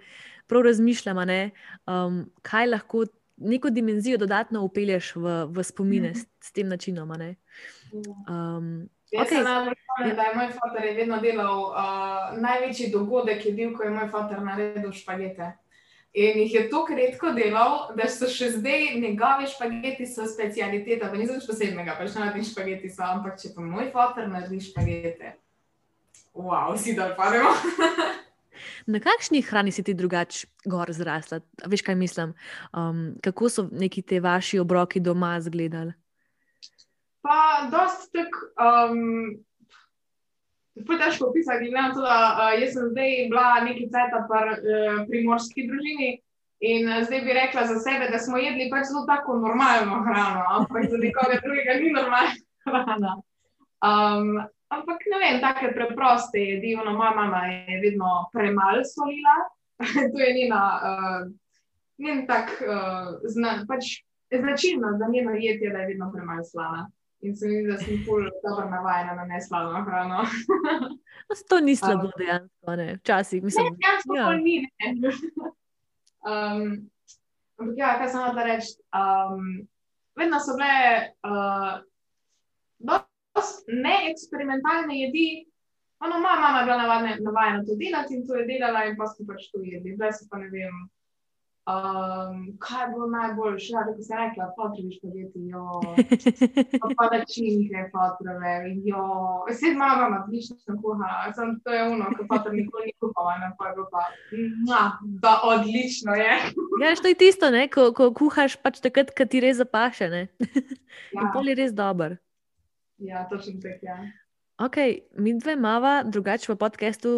prav 0.47 0.67
razmišljam, 0.67 1.19
ne, 1.27 1.51
um, 1.87 2.25
kaj 2.43 2.67
lahko 2.71 3.05
neko 3.41 3.69
dimenzijo 3.69 4.17
dodatno 4.21 4.61
upelješ 4.63 5.15
v, 5.15 5.45
v 5.49 5.63
spomine 5.63 6.13
s, 6.15 6.27
s 6.43 6.51
tem 6.51 6.67
načinom. 6.69 7.11
a 7.11 7.17
ne. 7.17 7.35
Um, 8.29 8.89
Jaz 9.11 9.27
okej, 9.27 9.37
se 9.37 9.43
najbolj 9.43 9.75
spomnim, 9.83 10.15
da 10.15 10.23
je 10.23 10.35
moj 10.35 10.45
oče 10.47 10.93
vedno 10.95 11.17
delal. 11.19 11.59
Uh, 11.59 12.41
največji 12.41 12.91
dogodek 12.91 13.45
je 13.45 13.51
bil, 13.51 13.73
ko 13.75 13.83
je 13.83 13.89
moj 13.89 14.07
oče 14.13 14.39
naredil 14.45 14.91
špagete. 14.91 15.51
In 16.13 16.39
jih 16.43 16.53
je 16.53 16.69
tako 16.69 16.95
redko 16.95 17.29
delal, 17.31 17.93
da 17.95 18.09
so 18.11 18.27
še 18.27 18.49
zdaj 18.57 18.97
njegovi 18.99 19.47
špageti 19.47 20.07
so 20.09 20.25
specialiteta. 20.27 21.07
Pa 21.07 21.15
niso 21.15 21.37
nič 21.37 21.45
posebnega, 21.47 21.95
pač 21.95 22.17
ne 22.17 22.25
radim 22.25 22.43
špageti, 22.43 22.91
so, 22.91 23.05
ampak 23.07 23.37
če 23.39 23.53
pa 23.55 23.63
moj 23.63 23.93
oče 23.95 24.25
naredi 24.27 24.59
špagete, 24.65 25.31
wow, 26.35 26.75
si 26.75 26.97
dol 26.97 27.15
pademo. 27.15 27.53
Na 28.91 28.99
kakšni 28.99 29.39
hrani 29.41 29.71
si 29.71 29.83
ti 29.87 29.95
drugače 29.95 30.47
gor 30.67 30.91
zrasla? 30.91 31.39
Veš, 31.65 31.85
kaj 31.87 31.95
mislim? 31.95 32.35
Um, 32.75 33.15
kako 33.23 33.49
so 33.49 33.67
neki 33.71 34.03
te 34.03 34.19
vaši 34.19 34.59
obroki 34.59 34.99
doma 34.99 35.37
izgledali? 35.39 35.93
Pa, 37.21 37.69
dost 37.71 38.11
tak, 38.11 38.35
um, 38.59 39.37
zelo 40.75 40.97
težko 40.97 41.29
opisati, 41.29 41.69
glede 41.69 41.81
na 41.81 41.93
to, 41.93 42.01
da 42.01 42.17
uh, 42.55 42.67
sem 42.73 42.91
zdaj 42.91 43.11
bila 43.29 43.47
nekaj 43.65 43.87
par, 44.29 44.47
uh, 44.55 45.01
pri 45.09 45.23
morski 45.27 45.67
družini 45.67 46.11
in 46.59 46.87
uh, 46.89 47.01
zdaj 47.03 47.21
bi 47.25 47.35
rekla 47.35 47.65
za 47.67 47.79
sebe, 47.79 48.07
da 48.11 48.19
smo 48.19 48.37
jedli 48.37 48.69
pač 48.71 48.87
zelo 48.91 49.03
tako 49.09 49.37
normalno 49.41 50.03
hrano, 50.07 50.45
ampak 50.59 50.87
za 50.91 50.97
nekoga 50.97 51.41
drugega 51.43 51.77
ni 51.81 51.91
normalna 51.91 52.39
hrana. 52.67 53.13
Um, 53.81 54.39
ampak 54.71 55.03
ne 55.11 55.19
vem, 55.23 55.41
take 55.41 55.73
preproste 55.75 56.39
jedi, 56.39 56.75
ono, 56.75 56.93
moja 56.97 57.11
mama 57.17 57.45
je 57.49 57.81
vedno 57.83 58.29
premalo 58.33 58.85
solila, 58.85 59.37
to 60.13 60.23
je 60.23 60.33
njena, 60.37 60.63
uh, 60.77 61.19
njen 61.97 62.25
tak, 62.27 62.55
uh, 62.63 63.19
zna, 63.27 63.65
pač 63.67 63.99
značilnost 64.31 64.99
za 64.99 65.07
njeno 65.11 65.31
jed 65.31 65.61
je, 65.61 65.69
da 65.69 65.83
je 65.83 65.87
vedno 65.87 66.11
premalo 66.13 66.43
slana. 66.43 66.89
In 67.21 67.35
se 67.35 67.47
mi 67.47 67.55
zdi, 67.61 67.67
da 67.71 67.77
sem 67.77 67.99
pol 68.05 68.23
dobro 68.41 68.69
navajena 68.69 69.13
na 69.15 69.25
neslavno 69.25 69.83
hrano. 69.85 70.23
No, 71.29 71.35
To 71.49 71.59
ni 71.59 71.75
slabo, 71.75 72.09
dejansko. 72.17 72.75
ne. 72.75 72.95
Včasih, 72.95 73.43
mislim, 73.43 73.65
Ne, 73.65 73.77
dejansko 73.77 74.15
ja. 74.15 74.23
ja. 74.23 74.37
ni. 74.37 74.67
Ne. 74.79 75.11
Um, 76.21 76.89
ampak 77.57 77.77
ja, 77.77 77.95
kaj 77.97 78.09
sem 78.13 78.21
hotel 78.21 78.45
reči? 78.45 78.75
Um, 78.93 79.45
vedno 80.13 80.37
so 80.37 80.53
bile 80.53 80.75
uh, 81.25 81.79
dost 82.77 83.65
neeksperimentalne 83.65 84.99
jedi. 84.99 85.47
Ono, 86.05 86.19
moja 86.21 86.35
mama 86.43 86.59
je 86.59 86.65
bila 86.67 86.77
navadne, 86.77 87.15
navajena 87.25 87.63
to 87.65 87.73
delati 87.79 88.13
in 88.13 88.27
to 88.27 88.37
je 88.37 88.45
delala, 88.45 88.83
in 88.85 88.93
pa 88.99 89.07
smo 89.09 89.25
pač 89.31 89.49
to 89.49 89.63
jedli. 89.65 89.95
Zdaj 89.97 90.13
se 90.13 90.27
pa 90.29 90.37
ne 90.37 90.49
vem. 90.53 90.77
Um, 91.61 92.57
kaj 92.59 92.81
je 92.83 92.87
bilo 92.93 93.07
najboljše? 93.07 93.73
Ja, 93.73 93.83
tako 93.85 94.01
sem 94.01 94.17
rekla, 94.17 94.45
potrebiš 94.57 94.95
podjeti, 95.01 95.39
jo. 95.53 95.65
Pa 96.81 96.87
palačinke, 96.97 97.79
potrebe, 97.93 98.53
jo. 98.89 99.03
Vse 99.49 99.69
mama 99.77 100.23
odlično 100.23 100.57
kuha, 100.81 101.09
sem 101.37 101.59
to 101.63 101.73
je 101.73 101.83
ono, 101.83 102.09
ki 102.17 102.25
to 102.43 102.49
nikoli 102.57 102.85
ni 102.89 102.93
kuhala, 102.99 103.37
ne 103.43 103.51
pa 103.57 103.67
je 103.67 103.73
bilo 103.75 103.87
pa, 103.91 104.01
mua, 104.65 104.81
da 105.21 105.33
odlično 105.43 106.15
je. 106.17 106.33
Ja, 106.81 106.95
to 107.01 107.07
je 107.07 107.15
tisto, 107.15 107.51
ne, 107.53 107.67
ko, 107.69 107.91
ko 107.93 108.09
kuhaš 108.13 108.57
pač 108.57 108.81
takrat, 108.81 109.13
ko 109.17 109.25
ti 109.25 109.39
res 109.45 109.61
zapaše. 109.61 110.09
Ne? 110.09 110.27
In 111.13 111.21
Ja, 111.21 111.29
pol 111.33 111.45
je 111.47 111.55
res 111.61 111.73
dober. 111.77 112.17
ja 112.97 113.27
točno 113.29 113.61
tako, 113.61 113.85
ja. 113.85 113.97
Ok, 114.61 114.77
mi 115.17 115.33
dve 115.39 115.55
mava, 115.57 116.03
drugače 116.05 116.51
v 116.51 116.55
podkastu, 116.61 117.11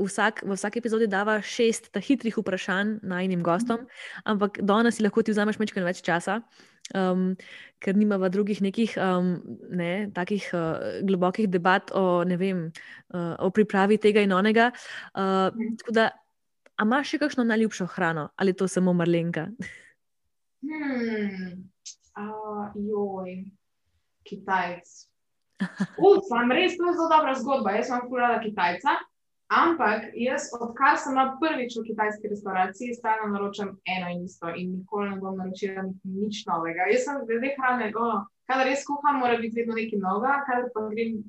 vsak, 0.00 0.40
v 0.48 0.56
vsaki 0.56 0.80
epizodi 0.80 1.08
dava 1.12 1.34
šest 1.44 1.90
ta 1.92 2.00
hitrih 2.00 2.38
vprašanj 2.40 3.02
najnim 3.04 3.42
gostom, 3.44 3.84
ampak 4.24 4.62
danes 4.64 4.96
si 4.96 5.04
lahko 5.04 5.20
ti 5.20 5.34
vzameš 5.34 5.58
nekaj 5.60 5.84
več 5.84 6.00
časa, 6.06 6.38
um, 6.96 7.34
ker 7.84 7.98
nimava 8.00 8.30
drugih 8.32 8.62
nekih 8.64 8.96
um, 8.96 9.34
ne, 9.68 10.08
takih 10.16 10.46
uh, 10.56 11.02
globokih 11.04 11.50
debat 11.52 11.92
o, 11.92 12.24
ne 12.24 12.40
vem, 12.40 12.64
uh, 13.12 13.36
o 13.44 13.52
pripravi 13.52 14.00
tega 14.00 14.24
in 14.24 14.32
onega. 14.32 14.70
Uh, 15.12 15.52
Mhm. 15.52 15.76
tako 15.84 15.92
da, 15.92 16.08
a 16.80 16.88
imaš 16.88 17.12
še 17.12 17.20
kakšno 17.20 17.44
najljubšo 17.44 17.90
hrano 17.92 18.30
ali 18.40 18.56
to 18.56 18.68
samo 18.68 18.96
marlenka? 18.96 19.50
Hmm, 20.64 21.68
uh, 22.16 22.72
joj, 22.72 23.44
Kitajc. 24.24 25.09
Uf, 25.60 26.24
sem 26.28 26.52
res, 26.56 26.76
to 26.76 26.88
je 26.88 26.96
zelo 26.96 27.08
dobra 27.12 27.34
zgodba. 27.36 27.76
Jaz 27.76 27.90
sem 27.90 28.04
kurala 28.08 28.40
Kitajca, 28.42 28.96
ampak 29.50 30.10
jaz, 30.14 30.48
odkar 30.56 30.98
sem 30.98 31.16
na 31.18 31.34
prvič 31.40 31.76
v 31.78 31.84
kitajski 31.90 32.30
restavraciji, 32.32 32.94
stalno 32.94 33.32
naročam 33.34 33.74
eno 33.84 34.12
in 34.14 34.24
isto 34.24 34.52
in 34.54 34.76
nikoli 34.78 35.10
ne 35.10 35.18
bom 35.20 35.36
naročila 35.36 35.84
nič 36.04 36.44
novega. 36.46 36.88
Jaz 36.92 37.08
sem 37.08 37.20
glede 37.26 37.52
hrane, 37.58 37.90
ono, 37.96 38.24
kadar 38.48 38.70
res 38.70 38.86
kuham, 38.86 39.20
mora 39.20 39.36
biti 39.42 39.60
vedno 39.60 39.76
nekaj 39.76 40.00
novega, 40.00 40.40
kadar 40.48 40.70
pa 40.74 40.86
grem 40.94 41.20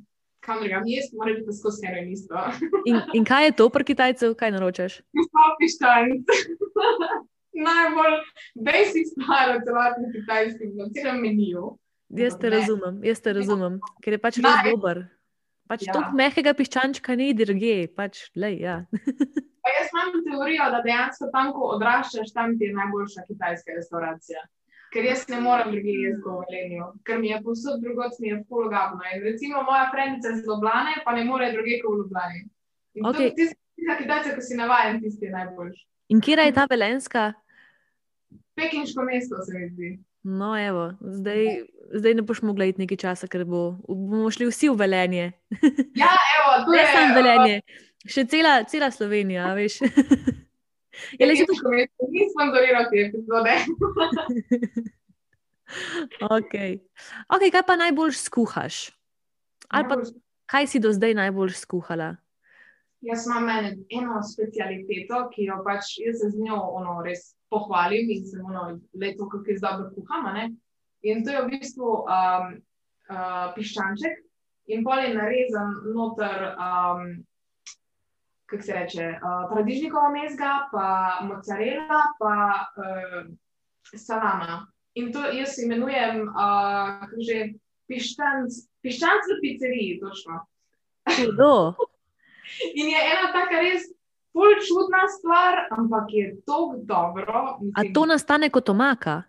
kamor 0.41 0.69
ga 0.69 0.81
jesti, 0.85 1.17
mora 1.17 1.33
biti 1.37 1.57
skozi 1.57 1.87
eno 1.89 1.97
in 2.01 2.13
isto. 2.13 2.45
In, 2.89 3.01
in 3.13 3.25
kaj 3.25 3.45
je 3.45 3.57
to 3.57 3.69
pri 3.69 3.83
Kitajcev, 3.91 4.37
kaj 4.37 4.55
naročaš? 4.55 5.01
Piščanc. 5.59 6.31
Najbolj 7.67 8.15
basic 8.55 9.09
stvar 9.11 9.57
v 9.57 9.63
celotnem 9.67 10.11
kitajskem, 10.15 10.69
celem 10.95 11.19
meniju. 11.19 11.75
Jaz 12.17 12.37
te 12.39 12.49
razumem, 12.51 12.99
jaz 13.07 13.21
te 13.23 13.33
razumem, 13.33 13.79
ker 14.03 14.17
je 14.17 14.19
pač 14.19 14.39
res 14.41 14.47
Naj- 14.47 14.71
dober. 14.71 15.03
Pač 15.71 15.85
Ja. 15.87 15.93
Tako 15.95 16.17
mehkega 16.19 16.51
piščančka 16.53 17.15
ni 17.15 17.33
drugje, 17.33 17.87
pač 17.95 18.25
lej, 18.35 18.59
ja. 18.59 18.81
Pa 19.63 19.69
jaz 19.69 19.91
imam 19.93 20.17
teorijo, 20.25 20.65
da 20.73 20.81
dejansko 20.83 21.29
tam, 21.31 21.51
ko 21.53 21.69
odraščaš, 21.77 22.33
tam 22.33 22.57
ti 22.57 22.67
je 22.67 22.73
najboljša 22.75 23.23
kitajska 23.27 23.77
restauracija. 23.77 24.41
Ker 24.91 25.05
jaz 25.05 25.21
ne 25.31 25.39
morem 25.39 25.69
drugje 25.71 25.93
jesti 26.01 26.25
v 26.25 26.33
Velenju, 26.41 26.87
ker 27.07 27.21
mi 27.21 27.29
je 27.29 27.37
povsod 27.45 27.79
drugot, 27.85 28.17
mi 28.19 28.33
je 28.33 28.41
polgabno. 28.49 29.05
In 29.13 29.23
recimo 29.23 29.61
moja 29.63 29.85
frendica 29.93 30.33
iz 30.33 30.41
Ljubljane, 30.47 30.97
pa 31.05 31.13
ne 31.15 31.23
more 31.29 31.51
drugje 31.53 31.77
kot 31.83 31.93
v 31.93 32.01
Ljubljani. 32.01 32.41
In 32.99 33.07
okay. 33.07 33.29
je 33.29 33.35
tista 33.37 33.95
kitajca, 34.01 34.35
ki 34.35 34.47
si 34.49 34.59
navajen, 34.59 34.99
tisti 35.05 35.29
je 35.29 35.31
najboljši. 35.37 35.85
In 36.11 36.19
kje 36.19 36.41
je 36.41 36.57
ta 36.57 36.65
velenska? 36.69 37.31
Pekinško 38.59 39.05
mesto 39.07 39.39
se 39.45 39.55
mi 39.55 39.69
zdi. 39.69 39.91
No, 40.23 40.53
evo, 40.67 40.93
zdaj, 41.01 41.63
zdaj 41.93 42.13
ne 42.13 42.21
boš 42.21 42.41
mogla 42.45 42.67
iti 42.69 42.83
nekaj 42.83 42.97
časa, 42.97 43.27
ker 43.27 43.41
bo, 43.45 43.79
bomo 43.87 44.29
šli 44.31 44.45
vsi 44.51 44.69
v 44.69 44.77
velenje. 44.77 45.31
Ja, 45.97 46.13
evo, 46.37 46.51
to 46.65 46.75
Ne 46.75 46.77
je 46.77 46.85
samo 46.93 47.15
velenje, 47.17 47.55
še 48.05 48.25
cela, 48.29 48.53
cela 48.69 48.91
Slovenija, 48.93 49.49
veš. 49.57 49.81
Je 51.19 51.25
le 51.25 51.33
že 51.35 51.47
Pekinško 51.47 51.71
mesto, 51.71 52.07
ni 52.11 52.27
sponsoriral 52.29 52.85
te 52.91 52.97
epizode. 53.07 53.53
okay. 56.37 56.83
ok, 57.31 57.43
kaj 57.47 57.63
pa 57.65 57.79
najbolj 57.79 58.11
skuhaš? 58.19 58.91
Ali 59.71 59.87
pa 59.87 59.95
kaj 60.51 60.67
si 60.67 60.83
do 60.83 60.91
zdaj 60.91 61.15
najbolj 61.15 61.55
skuhala? 61.55 62.19
Jaz 63.01 63.25
imam 63.25 63.49
eno 63.89 64.19
specialiteto, 64.21 65.31
ki 65.33 65.47
jo 65.47 65.57
pač 65.65 65.95
jaz 66.03 66.21
z 66.21 66.35
njo 66.37 66.59
ono, 66.59 66.99
res 67.01 67.33
pohvalim 67.51 68.09
in 68.09 68.25
sem 68.27 68.45
ono, 68.45 68.79
leto, 68.95 69.27
kako 69.29 69.51
je 69.51 69.59
dobro 69.61 69.89
kuham. 69.95 70.25
a 70.25 70.33
ne. 70.33 70.51
In 71.03 71.23
to 71.25 71.31
je 71.31 71.41
v 71.41 71.49
bistvu 71.49 71.89
um, 72.05 72.53
uh, 73.09 73.47
piščanček 73.55 74.19
in 74.71 74.83
pol 74.85 75.01
je 75.01 75.13
narezan 75.15 75.71
noter, 75.95 76.51
um, 76.55 77.07
kako 78.45 78.63
se 78.63 78.73
reče, 78.73 79.07
uh, 79.17 79.47
paradižnikova 79.49 80.11
mezga, 80.13 80.51
pa 80.71 80.87
mozzarella, 81.25 82.01
pa 82.19 82.35
uh, 82.77 83.31
salama. 83.95 84.67
In 84.95 85.11
to 85.13 85.25
jaz 85.33 85.57
imenujem, 85.63 86.27
uh, 86.29 87.01
kako 87.01 87.25
že, 87.27 87.39
piščanc, 87.91 88.61
piščanc 88.85 89.31
v 89.31 89.39
pizzeriji, 89.41 89.99
točno. 90.03 90.43
Hudo. 91.17 91.73
In 92.75 92.91
je 92.91 92.99
ena 92.99 93.31
taka 93.33 93.59
res 93.63 93.87
bolj 94.33 94.55
čudna 94.61 95.03
stvar, 95.09 95.53
ampak 95.71 96.05
je 96.09 96.25
tako 96.37 96.75
dobro. 96.79 97.33
A 97.33 97.57
Mislim, 97.61 97.93
to 97.93 98.05
nastane 98.05 98.49
kot 98.49 98.69
omaka? 98.69 99.23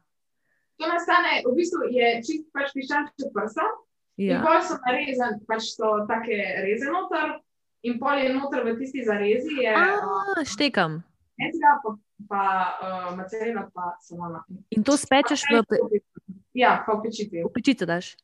to 0.76 0.88
nastane, 0.88 1.42
v 1.47 1.54
bistvu 1.54 1.87
je 1.90 2.06
čist 2.21 2.44
pač 2.50 2.73
piščanček 2.73 3.30
prsa. 3.30 3.62
Ja. 3.62 3.78
In 4.18 4.30
Ja. 4.30 4.40
pol 4.42 4.59
so 4.61 4.75
narezan, 4.82 5.38
pač 5.47 5.62
so 5.71 6.06
take 6.06 6.35
reze 6.59 6.85
noter, 6.87 7.38
in 7.82 7.99
pol 7.99 8.18
je 8.18 8.28
noter 8.30 8.61
v 8.62 8.76
tisti 8.76 9.04
zarezi, 9.04 9.52
je 9.59 9.71
uh, 9.71 10.35
A, 10.35 10.44
štekam. 10.44 11.00
mezga, 11.38 11.71
pa, 11.80 11.90
pa 12.28 12.42
uh, 12.76 13.16
mozzarella, 13.16 13.71
pa 13.71 13.94
salama. 14.00 14.42
In 14.71 14.82
to 14.82 14.97
spečeš 14.97 15.42
v, 15.47 15.62
Ja, 16.52 16.85
pa 16.85 16.92
v 16.92 17.02
pečici, 17.02 17.40
v 17.40 17.49
pečico 17.49 17.87
daš. 17.87 18.16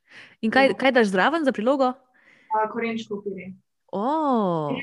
In 0.42 0.50
kaj, 0.50 0.74
kaj 0.76 0.92
daš 0.92 1.08
zraven 1.08 1.44
za 1.44 1.52
prilogo? 1.52 1.94
uh, 1.94 2.66
korenčko 2.68 3.22
pire. 3.22 3.54
Oh. 3.92 4.76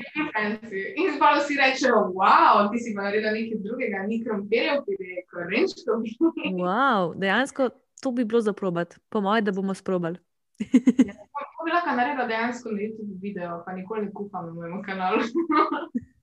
In 0.96 1.18
pa 1.18 1.36
vsi 1.38 1.54
rečejo, 1.54 2.10
wow, 2.18 2.66
ti 2.72 2.78
si 2.82 2.94
pa 2.94 3.06
naredila 3.06 3.30
nekaj 3.30 3.60
drugega, 3.62 4.02
ni 4.06 4.18
krompirjev, 4.24 4.82
pide 4.86 5.22
korenčkov. 5.30 6.02
wow, 6.66 7.14
dejansko 7.14 7.70
to 8.02 8.10
bi 8.10 8.24
bilo 8.24 8.40
za 8.40 8.52
probat. 8.52 8.98
Po 9.08 9.20
mojem, 9.20 9.44
da 9.44 9.52
bomo 9.52 9.74
sprobali. 9.74 10.18
To 10.58 11.64
bi 11.64 11.70
lahko 11.70 11.94
naredila 11.94 12.26
dejansko 12.26 12.74
na 12.74 12.82
YouTube 12.82 13.20
video, 13.22 13.62
pa 13.66 13.72
nikoli 13.72 14.08
ne 14.08 14.12
kuham 14.12 14.46
na 14.46 14.52
mojem 14.52 14.82
kanalu. 14.82 15.22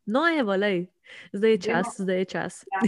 No, 0.05 0.27
evo, 0.39 0.55
lej. 0.55 0.87
zdaj 1.33 1.51
je 1.51 1.57
čas, 1.57 1.95
zdaj 1.97 2.17
je 2.17 2.25
čas. 2.25 2.65
Ja. 2.71 2.79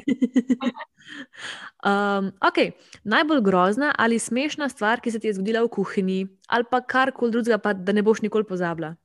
um, 2.19 2.31
okay. 2.43 2.71
Najbolj 3.03 3.41
grozna 3.41 3.93
ali 3.97 4.19
smešna 4.19 4.69
stvar, 4.69 4.99
ki 4.99 5.11
se 5.11 5.19
ti 5.19 5.27
je 5.27 5.33
zgodila 5.33 5.63
v 5.63 5.69
kuhinji, 5.71 6.27
ali 6.47 6.67
pa 6.71 6.81
karkoli 6.81 7.31
drugega, 7.31 7.57
pa 7.57 7.73
da 7.73 7.95
ne 7.95 8.03
boš 8.03 8.21
nikoli 8.21 8.43
pozabila. 8.43 8.95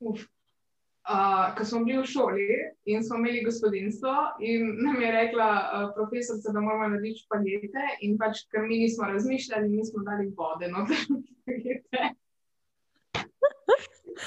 Uf. 0.00 0.24
Uh, 1.06 1.54
ko 1.54 1.64
smo 1.64 1.84
bili 1.86 2.00
v 2.02 2.06
šoli 2.10 2.46
in 2.90 3.04
smo 3.04 3.20
imeli 3.20 3.44
gospodinstvo, 3.44 4.12
in 4.42 4.72
nam 4.82 4.98
je 5.02 5.10
rekla 5.12 5.46
uh, 5.46 5.84
profesorica, 5.94 6.50
da 6.52 6.60
moramo 6.60 6.88
narediti 6.88 7.22
špagete, 7.22 7.84
in 8.02 8.16
pač, 8.18 8.42
ker 8.50 8.66
mi 8.66 8.80
nismo 8.80 9.06
razmišljali, 9.06 9.68
nismo 9.70 10.02
dali 10.02 10.26
vode 10.34 10.66
noter 10.72 10.98
v 11.06 11.20
špagete. 11.28 12.10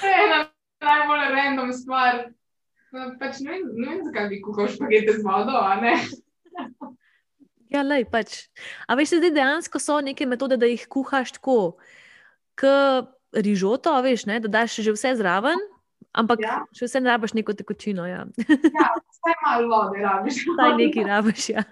To 0.00 0.06
je 0.06 0.16
ena 0.24 0.40
najbolj 0.80 1.26
random 1.34 1.72
stvar. 1.76 2.24
No, 2.90 3.12
Pač 3.20 3.44
ne, 3.44 3.52
vem, 3.52 3.68
ne 3.76 3.86
vem, 3.90 4.02
zakaj 4.08 4.32
bi 4.32 4.40
kuhal 4.42 4.72
špagete 4.72 5.20
z 5.20 5.26
vodo, 5.26 5.60
a 5.60 5.76
ne. 5.84 5.94
Ja, 7.70 7.84
lej, 7.86 8.02
pač. 8.10 8.48
A 8.90 8.96
veš, 8.98 9.12
zdaj 9.20 9.30
dejansko 9.30 9.78
so 9.78 10.00
neke 10.02 10.26
metode, 10.26 10.56
da 10.58 10.66
jih 10.66 10.88
kuhaš 10.90 11.36
tako, 11.36 11.78
kot 12.58 13.12
rižoto, 13.32 13.94
veš, 14.02 14.26
ne, 14.26 14.40
da 14.40 14.48
daš 14.48 14.80
že 14.82 14.92
vse 14.92 15.14
zraven, 15.16 15.58
ampak 16.12 16.42
ja. 16.42 16.48
Ja. 16.48 16.66
še 16.74 16.88
vse 16.88 17.00
ne 17.00 17.10
rabiš 17.12 17.34
neko 17.38 17.54
tekočino. 17.54 18.06
Ja. 18.06 18.26
Ja, 18.76 18.88
vsaj 18.96 19.36
malo 19.44 19.68
vode 19.70 20.02
rabiš. 20.02 20.44
Saj 20.58 20.76
nekaj 20.80 21.04
rabiš. 21.06 21.48
Ja, 21.54 21.64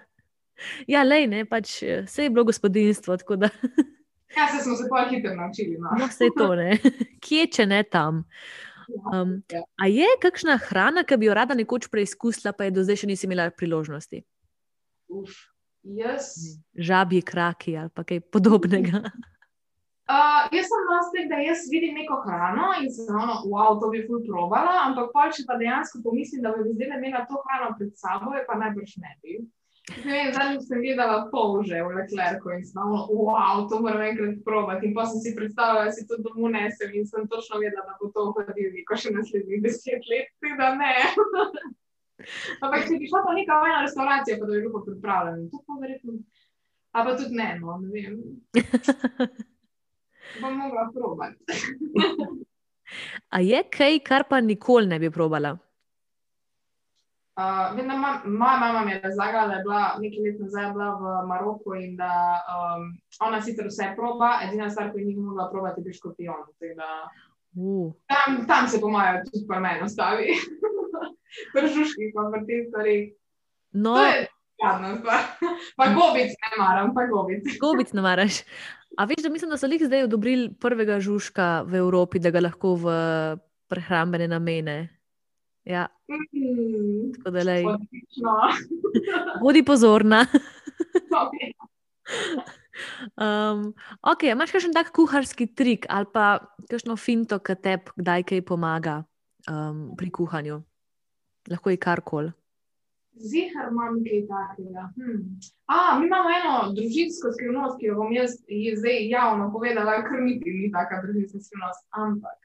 ja 0.87 1.03
lej, 1.03 1.27
ne, 1.27 1.45
pač 1.45 1.79
vse 2.05 2.27
je 2.27 2.29
bilo 2.33 2.45
gospodinstvo, 2.47 3.17
da 3.35 3.49
Ja, 4.37 4.45
se 4.47 4.61
smo 4.63 4.75
se 4.77 4.85
pa 4.89 5.07
hitro 5.09 5.33
naučili. 5.35 5.77
No. 5.81 5.89
no, 5.97 6.05
vse 6.05 6.29
to 6.37 6.53
ne. 6.55 6.77
Kje, 7.19 7.47
če 7.49 7.65
ne 7.65 7.83
tam. 7.83 8.23
Um, 9.13 9.43
Ja. 9.49 9.61
a 9.77 9.85
je 9.85 10.05
kakšna 10.21 10.57
hrana, 10.57 11.03
ki 11.05 11.17
bi 11.17 11.27
jo 11.27 11.33
rada 11.37 11.53
nekoč 11.53 11.87
preizkusila, 11.93 12.53
pa 12.53 12.65
je 12.65 12.71
do 12.73 12.83
zdaj 12.85 13.03
še 13.03 13.09
nisi 13.09 13.27
imela 13.27 13.49
priložnosti? 13.53 14.23
Uf, 15.13 15.33
jaz. 15.85 16.33
Žabji 16.73 17.21
kraki 17.25 17.77
ali 17.77 18.05
kaj 18.05 18.21
podobnega. 18.33 19.03
Uh, 20.09 20.47
jaz 20.57 20.65
sem 20.65 20.85
nosnik, 20.89 21.25
da 21.29 21.37
jaz 21.37 21.67
vidim 21.69 21.93
neko 21.93 22.15
hrano 22.23 22.71
in 22.81 22.87
sem 22.89 23.13
ono, 23.13 23.35
wow, 23.45 23.75
to 23.81 23.91
bi 23.93 23.99
ful 24.07 24.23
probala, 24.25 24.71
ampak 24.87 25.11
pol, 25.13 25.29
če 25.35 25.43
pa 25.45 25.57
dejansko 25.59 25.99
pomislim, 26.01 26.41
da 26.41 26.53
bi 26.55 26.71
zdaj 26.71 26.95
imela 26.95 27.27
to 27.29 27.37
hrano 27.43 27.75
pred 27.77 27.91
sabo, 27.93 28.33
je 28.33 28.41
pa 28.47 28.57
najbrž 28.57 28.95
ne 29.03 29.11
bi. 29.21 29.35
Zadnjič 30.33 30.65
sem 30.65 30.81
gledala 30.81 31.19
polže 31.29 31.77
v 31.85 31.93
Leclercu 31.97 32.53
in 32.55 32.65
sem 32.65 32.81
ono, 32.81 33.03
wow, 33.13 33.61
to 33.69 33.81
moram 33.83 34.01
enkrat 34.05 34.39
probati. 34.45 34.89
In 34.89 34.95
pa 34.97 35.05
sem 35.11 35.21
si 35.21 35.35
predstavljala, 35.37 35.85
da 35.89 35.93
si 35.93 36.07
to 36.09 36.17
domov 36.25 36.49
nesem 36.53 36.89
in 36.97 37.05
sem 37.09 37.29
točno 37.29 37.61
vedela, 37.61 37.85
da 37.85 37.97
bo 38.01 38.09
to 38.13 38.25
v 38.31 38.33
hladilniku 38.39 38.97
še 38.97 39.13
naslednjih 39.13 39.61
deset 39.65 40.09
let, 40.09 40.33
tako 40.41 40.57
da 40.63 40.71
ne. 40.77 40.95
Ampak 42.65 42.89
če 42.89 42.97
bi 42.97 43.11
šla 43.13 43.21
pa 43.29 43.37
neka 43.37 43.61
vojna 43.61 43.85
restauracija, 43.85 44.41
pa 44.41 44.49
da 44.49 44.57
bi 44.57 44.65
bilo 44.65 44.81
pripravljeno, 44.89 45.47
to 45.53 45.61
pa 45.69 45.77
verjetno. 45.85 46.17
A 46.97 47.05
pa 47.05 47.13
tudi 47.13 47.37
ne, 47.37 47.49
no, 47.61 47.77
ne 47.85 47.93
vem. 47.93 48.19
Bom 50.41 50.57
mogla 50.57 50.89
probati. 50.93 51.37
A 53.35 53.39
je 53.39 53.63
kaj, 53.69 53.99
kar 53.99 54.23
pa 54.29 54.41
nikoli 54.41 54.87
ne 54.87 54.99
bi 54.99 55.09
probala? 55.09 55.57
Uh, 57.39 57.77
da 57.77 57.95
ma- 57.95 58.21
moja 58.25 58.57
mama 58.59 58.85
mi 58.85 58.91
je 58.91 59.01
razlagala, 59.01 59.47
da 59.47 59.53
je 59.53 59.63
bila 59.63 59.81
nekaj 59.99 60.23
let 60.25 60.39
nazaj 60.39 60.71
bila 60.73 60.89
v 60.95 61.27
Maroku 61.27 61.75
in 61.75 61.95
da 61.95 62.41
um, 62.51 62.89
ona 63.19 63.41
sicer 63.41 63.67
vse 63.67 63.93
proba, 63.95 64.39
edina 64.43 64.69
stvar, 64.69 64.91
ki 64.91 64.99
je 64.99 65.05
ni 65.05 65.15
mogla 65.15 65.49
probati, 65.51 65.79
je 65.79 65.83
bil 65.83 65.93
škorpion. 65.93 66.43
da 66.75 67.09
Uh. 67.55 67.93
Tam, 68.07 68.45
tam 68.47 68.67
se 68.67 68.81
po 68.81 68.89
mojem 68.89 69.23
tudi 69.25 69.45
pri 69.47 69.59
meni 69.59 69.81
ostavi. 69.81 70.27
Pržuški, 71.53 72.11
pa 72.15 72.27
pri 72.31 72.41
te 72.45 72.57
stvari. 72.67 72.97
No, 73.71 73.95
To 73.95 74.05
je 74.05 74.27
stvar. 74.99 75.23
Pa 75.77 75.85
gobic 75.93 76.29
ne 76.43 76.49
maram, 76.59 76.93
pa 76.93 77.07
gobic. 77.07 77.43
gobic 77.61 77.93
ne 77.93 78.01
maraš. 78.01 78.43
A 78.99 79.05
veš, 79.07 79.23
da 79.23 79.29
mislim, 79.31 79.51
da 79.53 79.57
so 79.57 79.67
jih 79.71 79.85
zdaj 79.87 80.03
odobrili 80.09 80.49
prvega 80.59 80.99
žužka 80.99 81.63
v 81.63 81.79
Evropi, 81.79 82.19
da 82.19 82.33
ga 82.35 82.41
lahko 82.43 82.75
v 82.75 82.85
prehrambene 83.71 84.27
namene. 84.27 84.79
Ja, 85.63 85.87
Mm, 86.09 87.11
tako 87.13 87.31
da 87.31 87.43
lej. 87.45 87.65
odlično. 87.65 88.33
Bodi 89.43 89.61
pozorna. 89.63 90.25
Okay. 91.09 91.53
Um, 93.19 93.73
ok, 94.01 94.23
imaš 94.23 94.51
kakšen 94.55 94.73
tak 94.73 94.89
kuharski 94.95 95.49
trik 95.53 95.85
ali 95.89 96.07
pa 96.13 96.39
kakšno 96.69 96.95
finto, 96.97 97.39
ki 97.39 97.55
te 97.61 97.77
kdaj 97.95 98.23
kaj 98.23 98.41
pomaga 98.41 99.03
um, 99.51 99.93
pri 99.97 100.09
kuhanju? 100.09 100.61
Lahko 101.51 101.69
je 101.69 101.77
karkoli. 101.77 102.31
Zihar 103.17 103.71
imam 103.71 103.97
kaj 104.03 104.21
takega. 104.27 104.83
Hm. 104.95 105.23
A, 105.67 105.99
mi 105.99 106.07
imamo 106.07 106.29
eno 106.39 106.53
družinsko 106.75 107.31
skrivnost, 107.35 107.79
ki 107.79 107.89
jo 107.89 107.95
bom 107.99 108.13
jaz 108.13 108.37
zdaj 108.79 109.09
javno 109.09 109.49
povedala, 109.53 109.99
ker 110.07 110.21
niti 110.23 110.53
ni 110.55 110.71
taka 110.71 111.01
družinska 111.03 111.41
skrivnost. 111.43 111.87
Ampak 111.91 112.37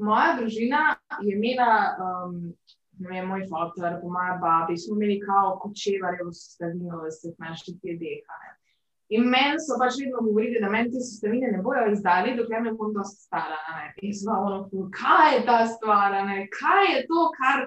moja 0.00 0.36
družina 0.40 0.82
je 1.20 1.36
imela, 1.36 1.72
um, 2.00 2.38
ne 2.98 3.12
vem, 3.12 3.28
moj 3.28 3.44
fotor, 3.50 4.00
pa 4.00 4.14
moja 4.16 4.38
babi, 4.42 4.78
smo 4.78 4.96
imeli 4.96 5.20
kao 5.20 5.58
kočevarje 5.62 6.26
v 6.26 6.32
sestavino, 6.34 7.02
da 7.04 7.10
se 7.10 7.34
našli 7.38 7.76
te 7.78 7.94
dekane. 8.00 8.56
In 9.10 9.26
meni 9.26 9.58
so 9.58 9.74
pač 9.78 9.96
vedno 9.98 10.22
govorili, 10.22 10.60
da 10.62 10.70
meni 10.70 10.92
te 10.92 11.00
sestavine 11.02 11.50
ne 11.50 11.62
bojo 11.62 11.88
izdali, 11.92 12.36
dokler 12.38 12.62
ne 12.62 12.72
bom 12.78 12.92
dosti 12.94 13.24
stara. 13.26 13.58
In 14.02 14.14
smo 14.14 14.38
ono, 14.46 14.90
kaj 14.94 15.36
je 15.36 15.44
ta 15.46 15.64
stvar, 15.66 16.14
kaj 16.58 16.84
je 16.94 17.00
to, 17.08 17.24
kar 17.38 17.66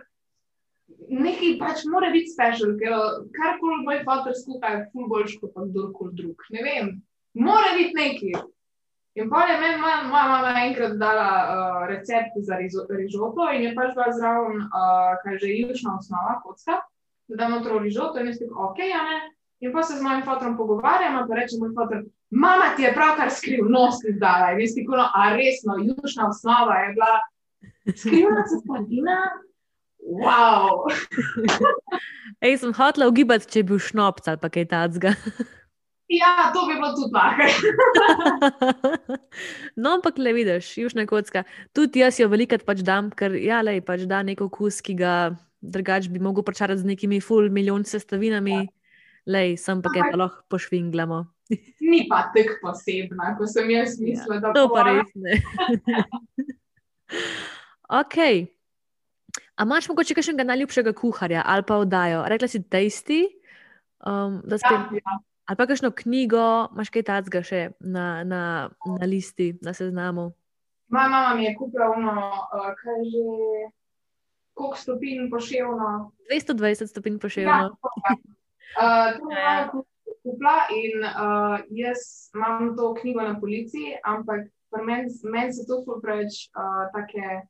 nekaj 1.09 1.57
pač 1.59 1.83
mora 1.91 2.09
biti 2.13 2.31
special, 2.33 2.75
ker 2.79 2.95
karkoli 3.35 3.83
moj 3.85 4.01
fotor 4.07 4.35
skuha 4.37 4.73
je 4.75 4.81
ful 4.91 5.07
boljš 5.11 5.37
kot 5.41 5.55
kdorkoli 5.69 6.15
drug. 6.17 6.47
Ne 6.55 6.65
vem, 6.65 6.91
mora 7.33 7.75
biti 7.77 7.97
nekaj. 7.97 8.43
In 9.13 9.29
pa 9.29 9.43
je 9.45 9.59
meni 9.61 9.77
moja, 9.77 9.99
moja 10.09 10.25
mama 10.27 10.53
enkrat 10.65 10.95
dala 10.97 11.27
uh, 11.29 11.81
recept 11.87 12.33
za 12.47 12.57
rižoto 12.57 13.45
in 13.53 13.67
je 13.67 13.73
pač 13.75 13.93
bila 13.93 14.09
zraven, 14.17 14.63
uh, 14.65 15.13
kaj 15.21 15.37
že 15.43 15.51
jušna 15.53 15.99
osnova, 15.99 16.39
kocka, 16.41 16.79
da 17.29 17.37
damo 17.43 17.59
to 17.61 17.77
rižoto 17.79 18.19
in 18.19 18.31
jaz 18.31 18.41
tako, 18.41 18.71
ok, 18.71 18.81
a 18.89 19.03
ne. 19.09 19.19
In 19.63 19.71
pa 19.71 19.83
se 19.83 19.99
z 19.99 20.03
mojim 20.03 20.25
fotorom 20.25 20.57
pogovarjam, 20.57 21.21
pa 21.29 21.35
reče 21.35 21.61
moj 21.61 21.75
fotor, 21.77 22.01
mama 22.31 22.73
ti 22.75 22.83
je 22.83 22.93
pravkar 22.93 23.29
skrivnost 23.31 24.09
izdala. 24.09 24.51
In 24.51 24.65
jaz 24.65 24.73
tako, 24.79 24.97
no, 24.97 25.05
a 25.13 25.29
resno, 25.37 25.77
jušna 25.89 26.27
osnova 26.33 26.79
je 26.81 26.89
bila 26.97 27.13
skrivna 28.01 28.43
sestavina. 28.49 29.17
Wow! 30.03 30.87
Ej, 32.43 32.57
sem 32.59 32.73
hotela 32.75 33.07
ugibati, 33.07 33.47
če 33.47 33.61
je 33.61 33.67
bil 33.71 33.79
šnopc 33.79 34.27
ali 34.27 34.51
kaj 34.51 34.65
tacga. 34.71 35.13
Ja, 36.11 36.51
to 36.53 36.65
bi 36.67 36.75
bilo 36.75 36.91
tudi 36.93 37.15
lahko. 37.15 37.47
no, 39.81 39.95
ampak 39.95 40.19
le 40.19 40.33
vidiš, 40.35 40.73
južna 40.77 41.07
kocka. 41.09 41.45
Tudi 41.73 42.03
jaz 42.03 42.19
jo 42.19 42.27
velikrat 42.29 42.65
pač 42.67 42.83
dam, 42.85 43.09
ker 43.15 43.33
ja, 43.39 43.63
lej, 43.65 43.81
pač 43.87 44.03
da 44.09 44.21
neko 44.27 44.49
okus, 44.51 44.81
ki 44.83 44.97
ga 44.99 45.13
drugač 45.63 46.09
bi 46.11 46.19
mogel 46.19 46.43
pričarati 46.43 46.83
z 46.83 46.91
nekimi 46.91 47.21
full 47.23 47.49
milijon 47.49 47.85
sestavinami. 47.87 48.57
Ja. 48.59 48.71
Lej, 49.33 49.55
sem 49.55 49.79
pa 49.79 49.87
kaj 49.93 50.09
pa 50.11 50.19
lahko 50.19 50.43
pošvinglamo. 50.51 51.23
Ni 51.91 52.03
pa 52.11 52.25
tako 52.35 52.59
posebna, 52.61 53.33
kot 53.39 53.49
sem 53.51 53.71
jaz 53.71 53.95
mislila, 54.03 54.41
da 54.43 54.51
To 54.57 54.67
pa 54.73 54.83
res 54.89 55.13
ne. 55.15 55.39
ok. 58.03 58.19
A 59.55 59.63
imaš 59.63 59.89
mogoče 59.89 60.15
kakšnega 60.15 60.43
najljubšega 60.43 60.93
kuharja 60.93 61.43
ali 61.45 61.63
pa 61.63 61.75
oddajo? 61.77 62.23
Rekla 62.27 62.47
si 62.47 62.63
testi, 62.63 63.19
um, 64.01 64.41
da 64.43 64.55
Ja, 64.55 64.59
spet. 64.59 64.97
ja. 64.97 65.19
Ali 65.45 65.57
pa 65.57 65.67
kakšno 65.67 65.91
knjigo, 65.91 66.43
imaš 66.71 66.89
kaj 66.89 67.03
tacga 67.03 67.43
še 67.43 67.61
na, 67.79 68.23
na, 68.23 68.41
na 68.99 69.05
listi, 69.05 69.53
na 69.61 69.73
seznamu? 69.73 70.31
Moja 70.87 71.09
mama 71.09 71.35
mi 71.35 71.45
je 71.45 71.55
kupila 71.55 71.89
ono, 71.89 72.13
uh, 72.47 72.69
kaj 72.73 72.99
že, 73.03 73.23
koliko 74.53 74.77
stopinj 74.77 75.29
poševno. 75.29 76.11
220 76.31 76.87
stopinj 76.87 77.13
Ja, 77.13 77.19
poševno. 77.19 77.69
to. 77.69 77.89
Uh, 78.79 79.09
to 79.19 79.31
je 79.31 79.37
Ja. 79.37 79.51
mama 79.51 79.71
ku- 79.71 79.85
kupila 80.23 80.57
in 80.71 81.03
uh, 81.03 81.59
jaz 81.69 81.99
imam 82.33 82.75
to 82.77 82.93
knjigo 82.93 83.21
na 83.21 83.35
policiji, 83.39 83.97
ampak 84.03 84.47
meni 84.79 85.11
men 85.23 85.53
so 85.53 85.61
to 85.67 85.99
preveč 86.01 86.49
uh, 86.55 86.87
take 86.95 87.43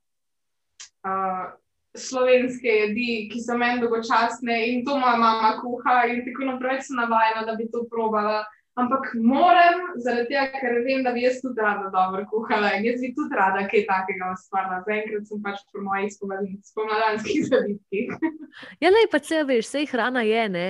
uh, 1.06 1.54
slovenske 1.98 2.68
jedi, 2.68 3.30
ki 3.32 3.42
so 3.44 3.58
meni 3.58 3.82
dolgočasne 3.84 4.58
in 4.72 4.86
to 4.86 4.98
moja 4.98 5.18
mama 5.18 5.54
kuha 5.62 6.04
in 6.10 6.24
tako 6.26 6.52
naprej 6.52 6.82
sem 6.88 6.98
navajena, 6.98 7.46
da 7.46 7.56
bi 7.56 7.70
to 7.72 7.86
probala. 7.90 8.44
ampak 8.76 9.14
moram, 9.22 9.82
zaradi 10.02 10.32
tega, 10.32 10.48
ker 10.58 10.80
vem, 10.86 11.04
da 11.06 11.12
bi 11.14 11.22
jaz 11.22 11.38
tudi 11.44 11.62
rada 11.62 11.92
dobro 11.94 12.24
kuhala 12.30 12.72
in 12.78 12.88
jaz 12.88 13.04
bi 13.04 13.12
tudi 13.14 13.38
rada 13.38 13.68
kaj 13.70 13.86
takega 13.90 14.32
ustvarila. 14.34 14.80
Zaenkrat 14.88 15.30
sem 15.30 15.44
pač 15.44 15.62
pri 15.70 15.84
mojih 15.86 16.10
spomladanskih 16.66 17.46
zavitkih. 17.52 18.16
Ja, 18.82 18.90
le 18.90 19.06
pa 19.12 19.22
če 19.22 19.44
veš, 19.50 19.70
vse 19.70 19.86
hrana 19.94 20.26
je, 20.26 20.48
ne, 20.56 20.68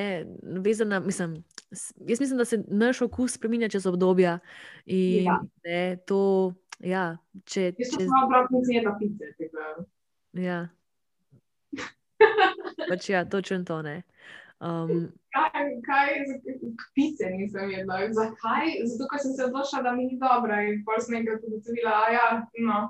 vezana, 0.66 1.00
mislim. 1.04 1.40
Jaz 1.72 2.20
mislim, 2.20 2.38
da 2.38 2.46
se 2.46 2.60
naš 2.68 3.02
okus 3.08 3.40
spremenja 3.40 3.72
čez 3.72 3.88
obdobja. 3.90 4.38
In, 4.86 5.32
ja. 5.32 5.40
ne, 5.64 5.82
to, 6.08 6.52
ja, 6.84 7.14
če, 7.48 7.72
jaz 7.80 7.96
sem 7.96 8.04
samo 8.04 8.28
obrok, 8.28 8.52
nisem 8.52 8.82
jedla 8.82 8.98
pice. 9.00 9.32
Ja. 10.44 10.64
Pač 12.90 13.10
ja, 13.10 13.26
točno 13.26 13.64
to 13.68 13.82
ne. 13.82 14.02
Um, 14.64 15.12
kaj, 15.36 15.64
kaj, 15.86 16.10
pice 16.96 17.30
nisem 17.36 17.72
jedla. 17.72 18.00
Zakaj? 18.16 18.78
Zato, 18.88 19.08
ker 19.12 19.20
sem 19.20 19.34
se 19.36 19.46
odločila, 19.46 19.82
da 19.84 19.92
mi 19.92 20.06
ni 20.08 20.20
dobro 20.20 20.60
in 20.64 20.84
pol 20.86 21.02
sem 21.04 21.18
enkrat 21.20 21.44
ugotovila, 21.44 21.96
da 22.00 22.14
ja, 22.14 22.28
no, 22.68 22.84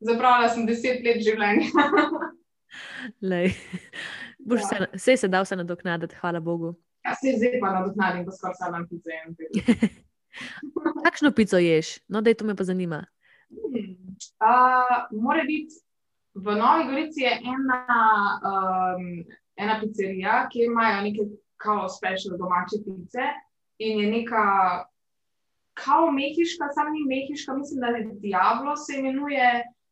zapravila 0.00 0.48
sem 0.48 0.68
deset 0.68 1.04
let 1.04 1.20
življenja. 1.26 1.68
Boš 4.48 4.62
ja. 4.62 4.68
se, 4.68 4.86
vse 4.94 5.16
se 5.16 5.28
da 5.28 5.42
vse 5.44 5.58
nadoknaditi, 5.60 6.16
hvala 6.22 6.40
Bogu. 6.40 6.72
Ja, 7.04 7.14
se 7.20 7.34
zdaj 7.36 7.58
pa 7.60 7.74
nadoknadim, 7.74 8.24
ko 8.24 8.32
skoraj 8.32 8.56
samo 8.60 8.80
pice. 8.88 9.20
Kakšno 11.04 11.32
pico 11.36 11.58
ješ? 11.60 11.98
No, 12.08 12.20
da 12.20 12.30
je 12.30 12.38
to 12.40 12.44
me 12.48 12.56
pa 12.56 12.64
zanima. 12.64 13.04
Hmm. 13.50 14.16
Uh, 14.40 15.20
Mora 15.20 15.44
biti 15.44 15.74
v 16.34 16.56
Novi 16.56 16.88
Gorici 16.88 17.26
ena. 17.26 17.84
Um, 18.40 19.06
ena 19.60 19.80
pizzerija, 19.80 20.46
kjer 20.52 20.70
imajo 20.70 21.02
neke 21.06 21.26
kao 21.60 21.88
special 21.88 22.38
domače 22.38 22.78
pice 22.84 23.24
in 23.78 24.00
je 24.00 24.06
neka 24.10 24.44
kao 25.82 26.10
mehiška, 26.12 26.68
sam 26.74 26.92
ni 26.92 27.02
mehiška, 27.14 27.54
mislim, 27.56 27.80
da 27.80 27.86
je 27.86 28.08
Diablo 28.24 28.76
se 28.76 28.98
imenuje 28.98 29.50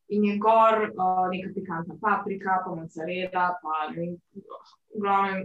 in 0.08 0.24
je 0.24 0.38
gor 0.44 0.76
uh, 0.84 1.24
neka 1.32 1.48
pikantna 1.54 1.94
paprika, 2.04 2.62
pa 2.64 2.74
mozzarella, 2.74 3.46
pa 3.62 3.74
ne 3.90 3.96
vem, 3.96 4.12
glavnem 5.02 5.40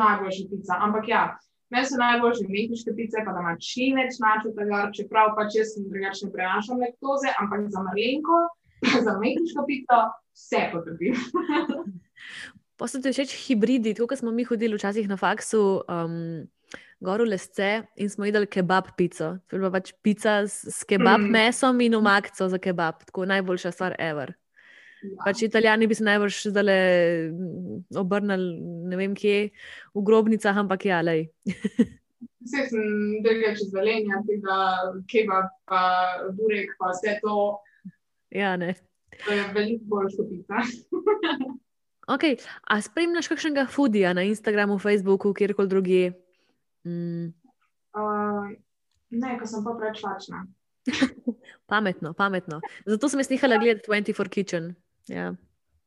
najboljša 0.00 0.44
pica. 0.50 0.78
Ampak 0.86 1.08
ja, 1.08 1.22
meni 1.70 1.86
so 1.86 2.00
najboljše 2.00 2.44
mehiške 2.56 2.92
pice, 2.98 3.24
pa 3.24 3.32
da 3.32 3.44
ima 3.44 3.54
čineč, 3.68 4.20
načo 4.24 4.52
tega, 4.58 4.82
čeprav 4.96 5.32
pač 5.38 5.56
jaz 5.60 5.76
drugače 5.88 6.26
ne 6.26 6.32
prenašam 6.36 6.84
laktoze, 6.84 7.32
ampak 7.40 7.68
za 7.74 7.84
malenko, 7.88 8.40
za 9.06 9.18
mehiško 9.18 9.66
pico, 9.68 10.00
vse 10.34 10.64
potrebim. 10.72 11.14
Pa 12.80 12.88
so 12.90 12.98
ti 12.98 13.12
všeč 13.12 13.34
hibridi, 13.46 13.94
kot 13.94 14.18
smo 14.18 14.32
mi 14.34 14.44
hodili 14.48 14.74
včasih 14.74 15.06
na 15.06 15.16
faksu, 15.20 15.84
um, 15.86 16.48
gor 17.02 17.22
v 17.22 17.30
lesce 17.34 17.82
in 18.00 18.10
smo 18.10 18.26
jedli 18.26 18.48
kebab 18.50 18.94
pico. 18.96 19.36
To 19.46 19.56
je 19.56 19.60
bila 19.60 19.70
pač 19.74 19.92
pica 20.02 20.42
s, 20.46 20.64
s 20.66 20.86
kebab 20.88 21.20
mm. 21.20 21.30
mesom 21.30 21.80
in 21.84 21.94
umakco 21.98 22.48
za 22.48 22.58
kebab, 22.58 23.04
tako 23.06 23.26
najboljša 23.30 23.72
stvar 23.74 23.96
ever. 23.98 24.34
Ja. 25.02 25.16
Pač 25.26 25.42
italijani 25.42 25.86
bi 25.90 25.94
se 25.98 26.04
najbolj 26.06 26.34
zdaj 26.54 27.30
obrnili, 27.98 28.54
ne 28.90 28.98
vem 28.98 29.16
kje, 29.18 29.50
v 29.94 30.04
grobnicah, 30.06 30.58
ampak 30.62 30.86
ja, 30.86 31.00
le. 31.02 31.26
Vse 32.46 32.66
sem 32.70 32.86
drugače 33.24 33.66
zelenja, 33.74 34.22
tega 34.28 34.58
kebab, 35.10 35.50
pa 35.66 35.82
burek, 36.38 36.74
pa 36.78 36.94
vse 36.94 37.18
to. 37.24 37.58
Ja, 38.32 38.56
ne. 38.56 38.74
To 39.26 39.32
je 39.32 39.44
veliko 39.54 39.84
boljša 39.84 40.22
pica. 40.30 40.54
Okay. 42.06 42.36
A 42.66 42.80
spremljaš 42.82 43.28
kakšnega 43.28 43.66
foodija 43.70 44.12
na 44.12 44.22
Instagramu, 44.26 44.78
Facebooku, 44.78 45.34
kjerkoli 45.34 45.68
drugje? 45.68 46.12
Mm. 46.84 47.30
Uh, 47.94 48.50
ne, 49.10 49.38
ko 49.38 49.46
sem 49.46 49.64
pa 49.64 49.76
preveč 49.78 50.02
lačna. 50.02 50.42
pametno, 51.70 52.12
pametno. 52.12 52.60
Zato 52.86 53.08
sem 53.08 53.20
jaz 53.20 53.30
nehala 53.30 53.60
gledati 53.62 53.90
24 53.90 54.28
Kitchen. 54.28 54.74
Ja. 55.08 55.34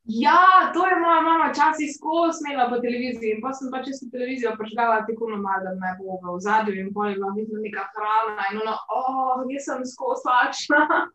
ja, 0.03 0.71
to 0.73 0.85
je 0.87 0.95
moja 0.99 1.21
mama 1.21 1.51
včasih 1.51 1.91
skozi 1.97 2.39
smela 2.39 2.69
po 2.69 2.79
televiziji. 2.79 3.35
In 3.35 3.43
pa 3.43 3.51
sem 3.53 3.71
pač 3.73 3.89
čez 3.89 4.05
televizijo 4.11 4.55
prižgala 4.59 5.03
tako 5.09 5.33
normalno, 5.33 5.75
da 5.75 5.75
ne 5.75 5.93
bo 5.99 6.37
v 6.37 6.39
zadju 6.47 6.79
in 6.79 6.93
pol 6.93 7.11
je 7.11 7.19
bila 7.19 7.33
vidna 7.35 7.59
neka 7.67 7.85
hrana 7.91 8.49
in 8.51 8.63
ono, 8.63 8.79
oh, 8.99 9.43
nisem 9.49 9.83
skozi 9.83 10.29
lačna. 10.31 11.09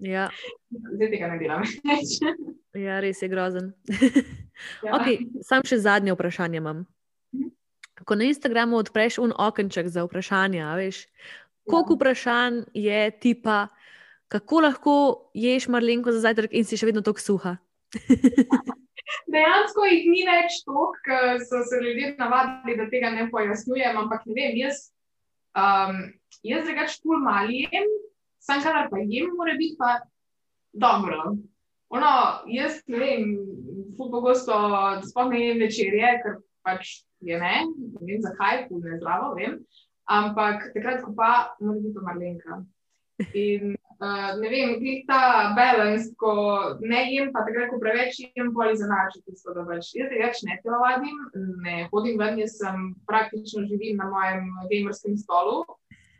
Ja. 0.00 0.30
Zdaj 0.72 1.10
tega 1.12 1.28
ne 1.28 1.38
delam 1.40 1.64
več. 1.64 2.16
ja, 2.86 3.00
res 3.04 3.20
je 3.20 3.28
grozen. 3.28 3.72
ja. 4.86 4.96
okay, 4.96 5.20
sam 5.44 5.64
še 5.66 5.80
zadnje 5.84 6.16
vprašanje 6.16 6.60
imam. 6.60 6.86
Mhm. 7.36 7.52
Ko 8.08 8.16
na 8.16 8.30
Instagramu 8.30 8.80
odpreš 8.80 9.20
un 9.20 9.34
okenček 9.36 9.90
za 9.92 10.06
vprašanja, 10.06 10.72
veš, 10.80 11.04
koliko 11.68 11.94
ja. 11.94 11.98
vprašanj 11.98 12.62
je 12.72 13.00
tipa, 13.20 13.58
kako 14.32 14.62
lahko 14.64 14.94
ješ 15.36 15.68
marlenko 15.68 16.14
za 16.16 16.24
zajtrk 16.24 16.54
in 16.56 16.64
si 16.64 16.80
še 16.80 16.88
vedno 16.88 17.04
tako 17.04 17.20
suha? 17.20 17.58
Dejansko 19.30 19.84
jih 19.84 20.06
ni 20.08 20.24
več 20.24 20.62
toliko, 20.64 20.96
ker 21.04 21.42
so 21.44 21.60
se 21.66 21.80
ljudje 21.82 22.14
navadili, 22.18 22.76
da 22.78 22.86
tega 22.88 23.10
ne 23.12 23.26
pojasnjujem. 23.30 23.98
Ampak 24.00 24.24
ne 24.30 24.36
vem, 24.38 24.56
jaz, 24.62 24.80
um, 25.58 26.00
jaz 26.46 26.64
drugače 26.66 27.02
pol 27.04 27.20
malijem, 27.26 27.90
sam 28.40 28.62
kadar 28.64 28.88
pa 28.90 28.98
jem, 28.98 29.30
mora 29.36 29.54
biti 29.58 29.76
pa 29.78 30.00
dobro. 30.72 31.36
Ono, 31.90 32.10
jaz 32.46 32.80
ne 32.86 32.98
vem, 32.98 33.36
zelo 33.96 34.10
pogosto 34.10 34.56
ne 35.30 35.40
jem 35.46 35.58
večerje, 35.58 36.10
ker 36.22 36.38
pač 36.62 37.00
je 37.20 37.38
ne, 37.38 37.54
ne 38.00 38.06
vem 38.06 38.22
zakaj, 38.22 38.68
tu 38.68 38.78
ne 38.78 38.98
zdravo, 38.98 39.34
vem. 39.34 39.58
Ampak 40.10 40.70
takrat, 40.74 41.02
ko 41.04 41.14
pa, 41.16 41.56
mora 41.60 41.78
biti 41.78 41.94
to 41.94 42.04
marlenka. 42.06 42.62
In 43.36 43.74
uh, 44.00 44.30
ne 44.40 44.48
vem, 44.52 44.76
kje 44.80 44.94
je 44.94 45.02
ta 45.08 45.20
balans, 45.56 46.08
ko 46.18 46.32
ne 46.80 47.02
jem, 47.10 47.32
pa 47.34 47.42
takrat, 47.46 47.68
ko 47.72 47.80
preveč 47.82 48.22
jem, 48.22 48.54
poli 48.54 48.78
za 48.78 48.88
način, 48.90 49.26
tisto, 49.26 49.54
da 49.56 49.66
pač 49.68 49.92
jaz 49.98 50.14
več 50.14 50.44
ne 50.46 50.60
telovadim, 50.64 51.18
ne 51.66 51.76
hodim 51.92 52.18
ven, 52.22 52.38
jaz 52.40 52.56
sem 52.62 52.92
praktično 53.10 53.66
živim 53.68 54.00
na 54.00 54.08
mojem 54.14 54.48
gamerskem 54.70 55.18
stolu. 55.20 55.64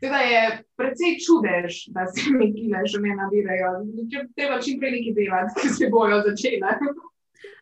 Teda 0.01 0.17
je 0.25 0.41
precej 0.79 1.19
čudež, 1.21 1.85
da 1.93 2.07
se 2.09 2.31
mi 2.33 2.49
kile 2.55 2.81
še 2.89 3.01
ne 3.03 3.15
nabirajo. 3.19 3.71
Treba 4.33 4.57
čim 4.63 4.79
prej 4.81 4.95
nekaj 4.97 5.17
delati, 5.17 5.57
ki 5.61 5.73
se 5.77 5.89
bojo 5.93 6.21
začele. 6.25 6.75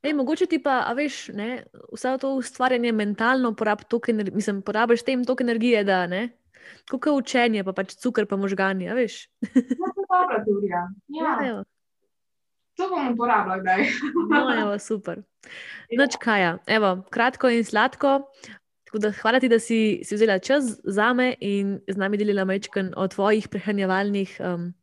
Ej, 0.04 0.14
mogoče 0.16 0.48
ti 0.48 0.60
pa, 0.64 0.82
a 0.88 0.94
veš, 0.96 1.30
ne, 1.36 1.66
vse 1.92 2.14
to 2.22 2.32
ustvarjanje 2.40 2.94
mentalno 2.96 3.52
porabiš 3.56 3.90
toliko 3.92 4.12
energije, 4.12 4.36
mislim, 4.36 4.62
porabiš 4.64 5.04
tem 5.08 5.26
toliko 5.28 5.44
energije, 5.44 5.84
da 5.88 6.06
ne. 6.08 6.30
Je 6.92 7.12
učenje, 7.12 7.64
pa 7.64 7.74
pač 7.74 7.96
cukor, 8.00 8.28
pa 8.30 8.38
možgani, 8.40 8.88
a 8.92 8.96
veš. 8.96 9.26
Ja, 9.44 9.92
to 9.96 10.00
je 10.00 10.08
dobra 10.08 10.40
teorija. 10.46 10.82
Ja. 11.20 11.36
Ja, 11.44 11.58
to 12.80 12.88
bom 12.90 13.12
uporabljal, 13.14 13.64
da 13.64 13.72
je. 13.72 13.90
No, 14.32 14.46
evo, 14.62 14.80
super. 14.80 15.22
Noč 15.98 16.16
kaj, 16.22 16.54
evo, 16.68 16.94
kratko 17.12 17.52
in 17.52 17.66
sladko. 17.68 18.22
Da, 18.94 19.12
hvala 19.22 19.40
ti, 19.40 19.50
da 19.50 19.60
si, 19.60 20.02
si 20.04 20.16
vzela 20.16 20.40
čas 20.40 20.80
za 20.84 21.14
me 21.14 21.36
in 21.40 21.80
z 21.88 21.98
nami 21.98 22.18
delila 22.18 22.46
mečken 22.46 22.94
o 22.98 23.08
tvojih 23.08 23.48
prehranjevalnih 23.48 24.38
um, 24.42 24.74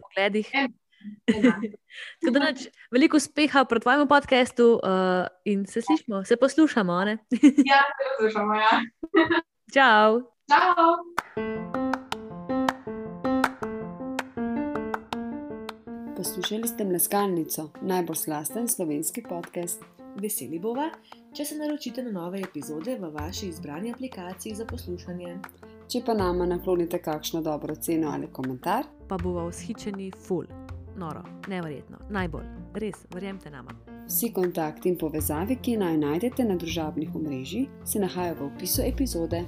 pogledih. 0.00 0.48
Nač, 2.40 2.66
veliko 2.92 3.16
uspeha 3.16 3.64
pri 3.64 3.80
tvojem 3.80 4.08
podkastu 4.08 4.80
uh, 4.80 5.28
in 5.44 5.66
se 5.66 5.82
slišimo, 5.82 6.24
se 6.24 6.36
poslušamo. 6.36 6.92
ja, 7.72 7.82
se 7.96 8.04
poslušamo. 8.16 8.54
Ja. 8.54 8.80
Čau. 9.74 10.20
Čau. 10.50 10.88
Poslušali 16.16 16.68
ste 16.68 16.84
Mleskalnico, 16.84 17.70
najbolj 17.80 18.16
slasten 18.16 18.68
slovenski 18.68 19.22
podcast. 19.22 19.99
Veseli 20.18 20.58
bova, 20.58 20.88
če 21.36 21.44
se 21.44 21.56
naročite 21.58 22.02
na 22.02 22.10
nove 22.10 22.40
epizode 22.40 22.96
v 22.98 23.10
vaši 23.14 23.48
izbrani 23.48 23.92
aplikaciji 23.92 24.54
za 24.54 24.66
poslušanje. 24.66 25.36
Če 25.90 26.02
pa 26.06 26.14
nama 26.14 26.46
naklonite 26.46 26.98
kakšno 27.02 27.42
dobro 27.42 27.74
ceno 27.74 28.10
ali 28.10 28.28
komentar, 28.32 28.84
pa 29.08 29.18
bova 29.18 29.46
vzhičeni 29.48 30.10
full. 30.26 30.46
Noro, 30.96 31.22
neverjetno, 31.48 31.98
najbolj, 32.10 32.46
res, 32.74 33.06
verjemite 33.14 33.50
nama. 33.50 33.74
Vsi 34.06 34.32
kontakti 34.34 34.90
in 34.90 34.98
povezave, 34.98 35.56
ki 35.62 35.76
naj 35.80 35.96
najdete 36.02 36.44
na 36.44 36.56
družabnih 36.58 37.14
omrežjih, 37.14 37.68
se 37.86 38.02
nahajajo 38.02 38.40
v 38.40 38.46
opisu 38.50 38.82
epizode. 38.86 39.44